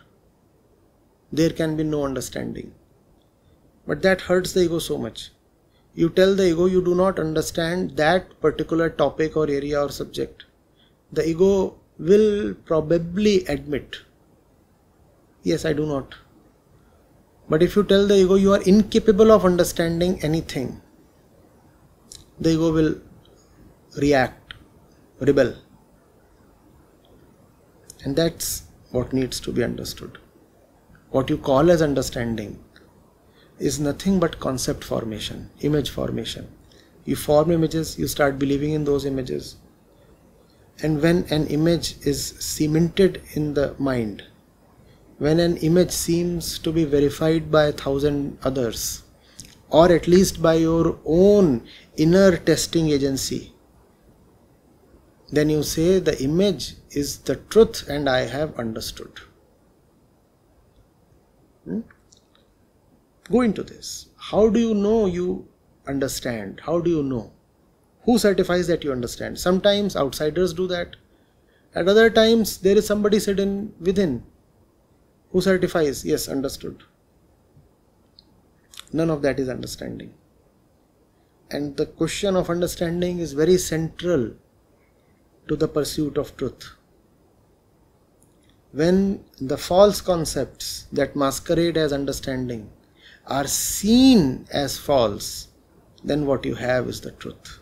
there 1.32 1.50
can 1.50 1.76
be 1.78 1.84
no 1.84 2.04
understanding. 2.04 2.74
But 3.88 4.02
that 4.04 4.22
hurts 4.22 4.54
the 4.54 4.64
ego 4.66 4.80
so 4.80 4.98
much. 4.98 5.32
You 5.96 6.10
tell 6.10 6.36
the 6.36 6.50
ego 6.50 6.66
you 6.66 6.84
do 6.84 6.94
not 6.94 7.20
understand 7.20 7.96
that 7.98 8.40
particular 8.42 8.90
topic 8.90 9.36
or 9.36 9.50
area 9.50 9.84
or 9.84 9.90
subject. 9.90 10.46
The 11.12 11.28
ego 11.28 11.78
will 11.98 12.54
probably 12.66 13.46
admit, 13.46 13.98
Yes, 15.44 15.64
I 15.64 15.72
do 15.74 15.86
not. 15.86 16.16
But 17.50 17.64
if 17.64 17.76
you 17.76 17.84
tell 17.84 18.06
the 18.06 18.18
ego 18.18 18.36
you 18.36 18.54
are 18.54 18.62
incapable 18.62 19.32
of 19.32 19.46
understanding 19.46 20.20
anything, 20.22 20.82
the 22.40 22.52
ego 22.52 22.72
will 22.72 22.96
react 23.98 24.49
rebel. 25.20 25.56
And 28.04 28.16
that's 28.16 28.64
what 28.92 29.14
needs 29.14 29.40
to 29.42 29.52
be 29.52 29.64
understood. 29.64 30.18
What 31.12 31.30
you 31.30 31.38
call 31.38 31.72
as 31.72 31.82
understanding 31.82 32.64
is 33.58 33.80
nothing 33.80 34.20
but 34.20 34.40
concept 34.40 34.84
formation, 34.84 35.50
image 35.62 35.90
formation. 35.90 36.48
You 37.06 37.16
form 37.16 37.52
images, 37.52 37.98
you 37.98 38.08
start 38.08 38.40
believing 38.40 38.74
in 38.74 38.86
those 38.86 39.06
images. 39.06 39.58
And 40.82 41.02
when 41.02 41.26
an 41.30 41.48
image 41.48 41.96
is 42.06 42.36
cemented 42.40 43.22
in 43.34 43.54
the 43.54 43.76
mind, 43.78 44.24
when 45.18 45.40
an 45.42 45.58
image 45.58 45.92
seems 45.92 46.58
to 46.60 46.72
be 46.72 46.86
verified 46.86 47.52
by 47.52 47.66
a 47.66 47.74
thousand 47.74 48.38
others, 48.44 49.04
or 49.70 49.92
at 49.92 50.08
least 50.08 50.42
by 50.42 50.54
your 50.54 50.98
own 51.06 51.68
inner 51.98 52.38
testing 52.38 52.90
agency, 52.90 53.54
then 55.32 55.50
you 55.50 55.64
say 55.64 56.00
the 56.00 56.22
image 56.24 56.76
is 56.92 57.20
the 57.20 57.36
truth 57.36 57.88
and 57.88 58.10
I 58.10 58.22
have 58.22 58.58
understood. 58.58 59.20
Hmm? 61.66 61.82
Go 63.32 63.42
into 63.42 63.62
this. 63.62 64.10
How 64.18 64.50
do 64.50 64.60
you 64.60 64.74
know 64.74 65.06
you 65.06 65.48
understand? 65.88 66.62
How 66.64 66.80
do 66.80 66.90
you 66.90 67.04
know? 67.04 67.32
Who 68.04 68.18
certifies 68.18 68.68
that 68.68 68.84
you 68.84 68.92
understand? 68.92 69.40
Sometimes 69.40 69.96
outsiders 69.96 70.54
do 70.54 70.68
that. 70.68 70.96
At 71.76 71.88
other 71.88 72.10
times, 72.10 72.58
there 72.58 72.76
is 72.76 72.88
somebody 72.88 73.20
sitting 73.20 73.74
within 73.80 74.24
who 75.32 75.42
certifies, 75.42 76.04
yes, 76.04 76.28
understood. 76.28 76.84
None 78.92 79.12
of 79.12 79.22
that 79.22 79.40
is 79.40 79.48
understanding. 79.48 80.16
And 81.52 81.78
the 81.78 81.86
question 81.86 82.36
of 82.36 82.50
understanding 82.50 83.20
is 83.20 83.34
very 83.34 83.58
central 83.58 84.32
to 85.50 85.56
the 85.56 85.68
pursuit 85.68 86.18
of 86.18 86.36
truth. 86.38 86.76
When 88.72 89.26
the 89.42 89.58
false 89.58 90.00
concepts 90.00 90.88
that 90.94 91.16
masquerade 91.16 91.76
as 91.76 91.92
understanding 91.92 92.70
are 93.26 93.48
seen 93.48 94.48
as 94.52 94.78
false, 94.78 95.48
then 96.04 96.26
what 96.26 96.46
you 96.46 96.56
have 96.56 96.88
is 96.88 97.02
the 97.02 97.12
truth. 97.12 97.60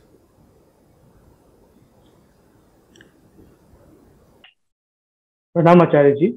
Pranam 5.56 5.82
Acharya 5.82 6.34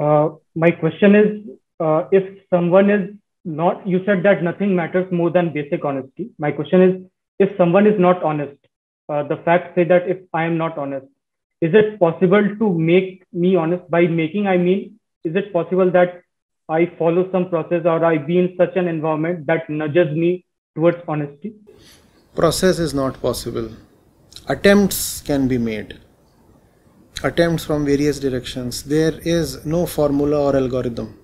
uh, 0.00 0.30
my 0.54 0.70
question 0.70 1.14
is 1.14 1.58
uh, 1.80 2.04
if 2.10 2.24
someone 2.50 2.90
is 2.90 3.10
not, 3.44 3.86
you 3.86 4.00
said 4.06 4.22
that 4.22 4.42
nothing 4.42 4.74
matters 4.74 5.10
more 5.12 5.30
than 5.30 5.52
basic 5.52 5.84
honesty. 5.84 6.30
My 6.38 6.50
question 6.50 6.82
is 6.82 7.02
if 7.38 7.56
someone 7.58 7.86
is 7.86 7.98
not 7.98 8.22
honest, 8.22 8.63
uh, 9.08 9.22
the 9.22 9.36
facts 9.44 9.74
say 9.74 9.84
that 9.84 10.08
if 10.08 10.18
I 10.32 10.44
am 10.44 10.56
not 10.58 10.78
honest, 10.78 11.06
is 11.60 11.74
it 11.74 11.98
possible 11.98 12.42
to 12.58 12.78
make 12.78 13.24
me 13.32 13.56
honest? 13.56 13.88
By 13.90 14.06
making, 14.06 14.46
I 14.46 14.56
mean, 14.56 14.98
is 15.24 15.34
it 15.36 15.52
possible 15.52 15.90
that 15.92 16.22
I 16.68 16.86
follow 16.98 17.30
some 17.32 17.48
process 17.48 17.82
or 17.84 18.04
I 18.04 18.18
be 18.18 18.38
in 18.38 18.54
such 18.56 18.76
an 18.76 18.88
environment 18.88 19.46
that 19.46 19.68
nudges 19.68 20.14
me 20.16 20.44
towards 20.74 20.98
honesty? 21.08 21.54
Process 22.34 22.78
is 22.78 22.94
not 22.94 23.20
possible. 23.20 23.70
Attempts 24.48 25.20
can 25.20 25.48
be 25.48 25.58
made. 25.58 25.98
Attempts 27.22 27.64
from 27.64 27.86
various 27.86 28.18
directions. 28.18 28.82
There 28.82 29.18
is 29.24 29.64
no 29.64 29.86
formula 29.86 30.42
or 30.42 30.56
algorithm. 30.56 31.18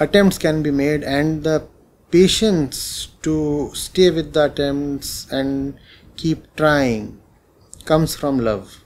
attempts 0.00 0.38
can 0.38 0.62
be 0.62 0.70
made 0.70 1.02
and 1.02 1.44
the 1.44 1.66
patience 2.10 3.08
to 3.22 3.70
stay 3.74 4.10
with 4.10 4.32
the 4.32 4.44
attempts 4.44 5.30
and 5.30 5.78
keep 6.18 6.44
trying 6.56 7.20
comes 7.84 8.14
from 8.20 8.38
love. 8.40 8.84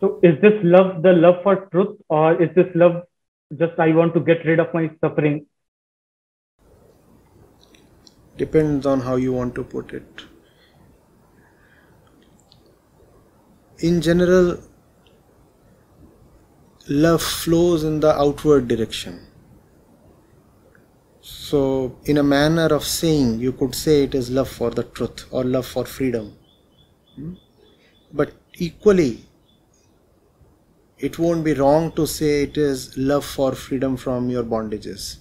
So, 0.00 0.18
is 0.22 0.40
this 0.40 0.58
love 0.62 1.02
the 1.02 1.12
love 1.12 1.42
for 1.42 1.56
truth, 1.72 1.96
or 2.08 2.42
is 2.42 2.54
this 2.54 2.68
love 2.74 3.02
just 3.58 3.78
I 3.78 3.92
want 3.92 4.14
to 4.14 4.20
get 4.20 4.46
rid 4.46 4.60
of 4.60 4.72
my 4.72 4.88
suffering? 5.00 5.46
Depends 8.38 8.86
on 8.86 9.00
how 9.00 9.16
you 9.16 9.32
want 9.32 9.54
to 9.56 9.64
put 9.64 9.92
it. 9.92 10.24
In 13.80 14.00
general, 14.00 14.58
love 16.88 17.22
flows 17.22 17.84
in 17.84 18.00
the 18.00 18.14
outward 18.14 18.68
direction. 18.68 19.29
So, 21.50 21.96
in 22.04 22.16
a 22.18 22.22
manner 22.22 22.66
of 22.66 22.84
saying, 22.84 23.40
you 23.40 23.52
could 23.52 23.74
say 23.74 24.04
it 24.04 24.14
is 24.14 24.30
love 24.30 24.48
for 24.48 24.70
the 24.70 24.84
truth 24.84 25.24
or 25.32 25.42
love 25.42 25.66
for 25.66 25.84
freedom. 25.84 26.36
Hmm? 27.16 27.32
But 28.12 28.34
equally, 28.54 29.24
it 30.96 31.18
won't 31.18 31.42
be 31.42 31.54
wrong 31.54 31.90
to 31.96 32.06
say 32.06 32.44
it 32.44 32.56
is 32.56 32.96
love 32.96 33.24
for 33.24 33.56
freedom 33.56 33.96
from 33.96 34.30
your 34.30 34.44
bondages. 34.44 35.16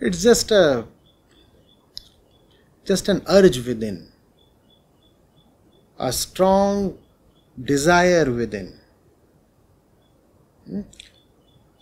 It's 0.00 0.24
just 0.24 0.50
a 0.50 0.86
just 2.84 3.08
an 3.08 3.22
urge 3.28 3.64
within, 3.64 4.08
a 6.00 6.12
strong 6.12 6.98
desire 7.72 8.28
within. 8.28 8.72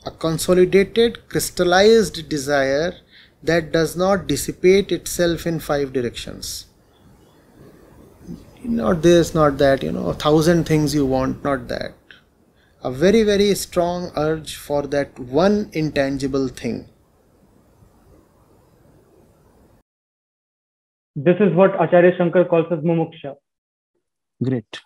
A 0.07 0.11
consolidated, 0.11 1.29
crystallized 1.29 2.29
desire 2.29 2.95
that 3.43 3.73
does 3.73 3.97
not 3.97 4.27
dissipate 4.27 4.93
itself 4.93 5.47
in 5.47 5.61
five 5.61 5.93
directions. 5.93 6.67
Not 8.65 9.03
this, 9.03 9.35
not 9.35 9.59
that, 9.59 9.83
you 9.83 9.93
know, 9.93 10.09
a 10.09 10.15
thousand 10.15 10.65
things 10.65 10.95
you 10.95 11.07
want, 11.07 11.45
not 11.45 11.69
that. 11.69 11.95
A 12.83 12.91
very, 12.91 13.23
very 13.23 13.55
strong 13.55 14.11
urge 14.17 14.57
for 14.57 14.83
that 14.87 15.19
one 15.19 15.71
intangible 15.73 16.49
thing. 16.49 16.89
This 21.17 21.37
is 21.41 21.53
what 21.55 21.75
Acharya 21.83 22.17
Shankar 22.17 22.45
calls 22.45 22.67
as 22.71 22.79
mumuksha. 22.79 23.35
Great. 24.43 24.81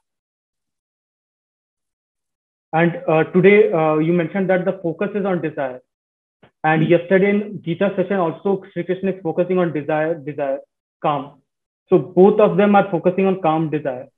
And 2.72 2.96
uh, 3.08 3.24
today 3.24 3.70
uh, 3.72 3.98
you 3.98 4.12
mentioned 4.12 4.48
that 4.50 4.64
the 4.64 4.78
focus 4.82 5.10
is 5.14 5.26
on 5.26 5.42
desire. 5.42 5.80
And 6.64 6.88
yesterday 6.88 7.30
in 7.30 7.62
Gita 7.62 7.92
session 7.96 8.16
also 8.16 8.62
Sri 8.72 8.84
Krishna 8.84 9.10
is 9.10 9.22
focusing 9.22 9.58
on 9.58 9.72
desire, 9.72 10.14
desire, 10.14 10.58
kaam. 11.04 11.40
So 11.88 11.98
both 11.98 12.40
of 12.40 12.56
them 12.56 12.74
are 12.74 12.90
focusing 12.90 13.26
on 13.26 13.40
kaam 13.40 13.70
desire. 13.70 14.08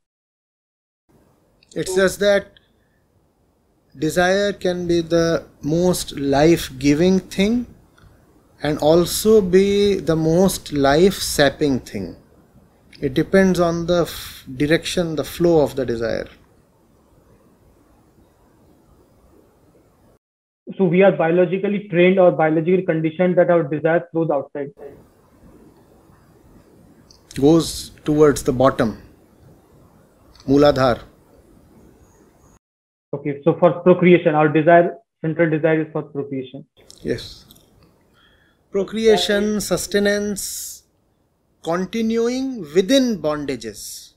It's 1.74 1.94
just 1.94 2.20
that 2.20 2.46
desire 3.98 4.52
can 4.52 4.86
be 4.86 5.00
the 5.00 5.44
most 5.62 6.16
life 6.16 6.70
giving 6.78 7.18
thing 7.18 7.66
and 8.62 8.78
also 8.78 9.40
be 9.40 9.96
the 9.96 10.16
most 10.16 10.72
life 10.72 11.14
sapping 11.14 11.80
thing. 11.80 12.16
It 13.00 13.14
depends 13.14 13.58
on 13.58 13.86
the 13.86 14.02
f- 14.02 14.44
direction, 14.56 15.16
the 15.16 15.24
flow 15.24 15.60
of 15.60 15.74
the 15.74 15.84
desire. 15.84 16.28
So 20.84 20.88
we 20.88 21.02
are 21.02 21.12
biologically 21.12 21.88
trained 21.88 22.18
or 22.18 22.30
biologically 22.30 22.82
conditioned 22.82 23.36
that 23.38 23.50
our 23.50 23.62
desire 23.62 24.06
flows 24.12 24.30
outside. 24.30 24.70
Goes 27.34 27.90
towards 28.04 28.42
the 28.42 28.52
bottom. 28.52 28.98
Muladhar 30.46 31.00
okay 33.14 33.40
so 33.44 33.54
for 33.58 33.70
procreation 33.84 34.34
our 34.34 34.48
desire 34.48 34.88
central 35.24 35.48
desire 35.48 35.82
is 35.82 35.92
for 35.92 36.02
procreation. 36.02 36.66
Yes. 37.00 37.46
Procreation 38.70 39.60
sustenance 39.60 40.82
continuing 41.62 42.60
within 42.74 43.22
bondages. 43.22 44.12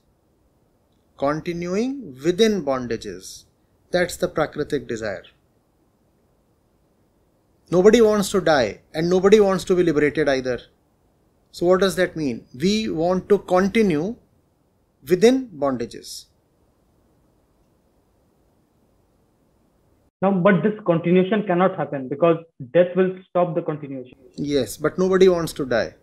Continuing 1.16 2.14
within 2.24 2.62
bondages. 2.62 3.44
That's 3.90 4.16
the 4.16 4.28
prakritic 4.28 4.86
desire 4.86 5.24
Nobody 7.70 8.00
wants 8.00 8.30
to 8.30 8.40
die 8.40 8.80
and 8.94 9.10
nobody 9.10 9.40
wants 9.40 9.64
to 9.64 9.76
be 9.76 9.82
liberated 9.82 10.28
either. 10.28 10.58
So, 11.50 11.66
what 11.66 11.80
does 11.80 11.96
that 11.96 12.16
mean? 12.16 12.46
We 12.54 12.88
want 12.88 13.28
to 13.28 13.38
continue 13.38 14.16
within 15.06 15.48
bondages. 15.48 16.26
Now, 20.22 20.32
but 20.32 20.62
this 20.62 20.72
continuation 20.86 21.46
cannot 21.46 21.76
happen 21.76 22.08
because 22.08 22.38
death 22.72 22.96
will 22.96 23.18
stop 23.28 23.54
the 23.54 23.62
continuation. 23.62 24.16
Yes, 24.36 24.76
but 24.76 24.98
nobody 24.98 25.28
wants 25.28 25.52
to 25.54 25.66
die. 25.66 25.94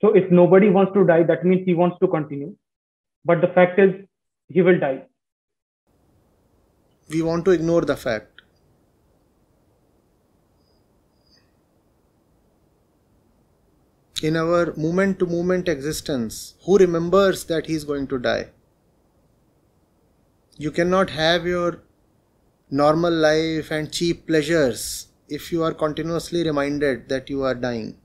So, 0.00 0.14
if 0.14 0.30
nobody 0.30 0.68
wants 0.68 0.92
to 0.94 1.06
die, 1.06 1.22
that 1.22 1.44
means 1.44 1.64
he 1.64 1.74
wants 1.74 1.96
to 2.00 2.08
continue. 2.08 2.54
But 3.24 3.40
the 3.40 3.48
fact 3.48 3.78
is, 3.78 3.94
he 4.48 4.60
will 4.62 4.78
die 4.78 5.04
we 7.08 7.22
want 7.22 7.44
to 7.44 7.50
ignore 7.50 7.82
the 7.82 7.96
fact. 7.96 8.42
In 14.22 14.36
our 14.36 14.74
moment 14.76 15.18
to 15.18 15.26
moment 15.26 15.68
existence, 15.68 16.54
who 16.64 16.78
remembers 16.78 17.44
that 17.44 17.66
he 17.66 17.74
is 17.74 17.84
going 17.84 18.06
to 18.06 18.18
die? 18.18 18.50
You 20.56 20.70
cannot 20.70 21.10
have 21.10 21.44
your 21.44 21.82
normal 22.70 23.12
life 23.12 23.70
and 23.70 23.92
cheap 23.92 24.26
pleasures 24.26 25.08
if 25.28 25.52
you 25.52 25.62
are 25.62 25.74
continuously 25.74 26.44
reminded 26.44 27.08
that 27.08 27.28
you 27.28 27.42
are 27.42 27.54
dying. 27.54 27.96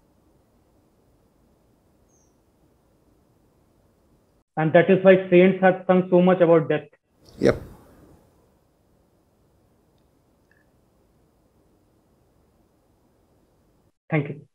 And 4.58 4.74
that 4.74 4.90
is 4.90 5.04
why 5.06 5.30
saints 5.30 5.62
have 5.62 5.86
sung 5.88 6.08
so 6.10 6.22
much 6.22 6.42
about 6.42 6.68
death. 6.68 6.88
Yep. 7.40 7.69
Thank 14.10 14.30
you. 14.30 14.49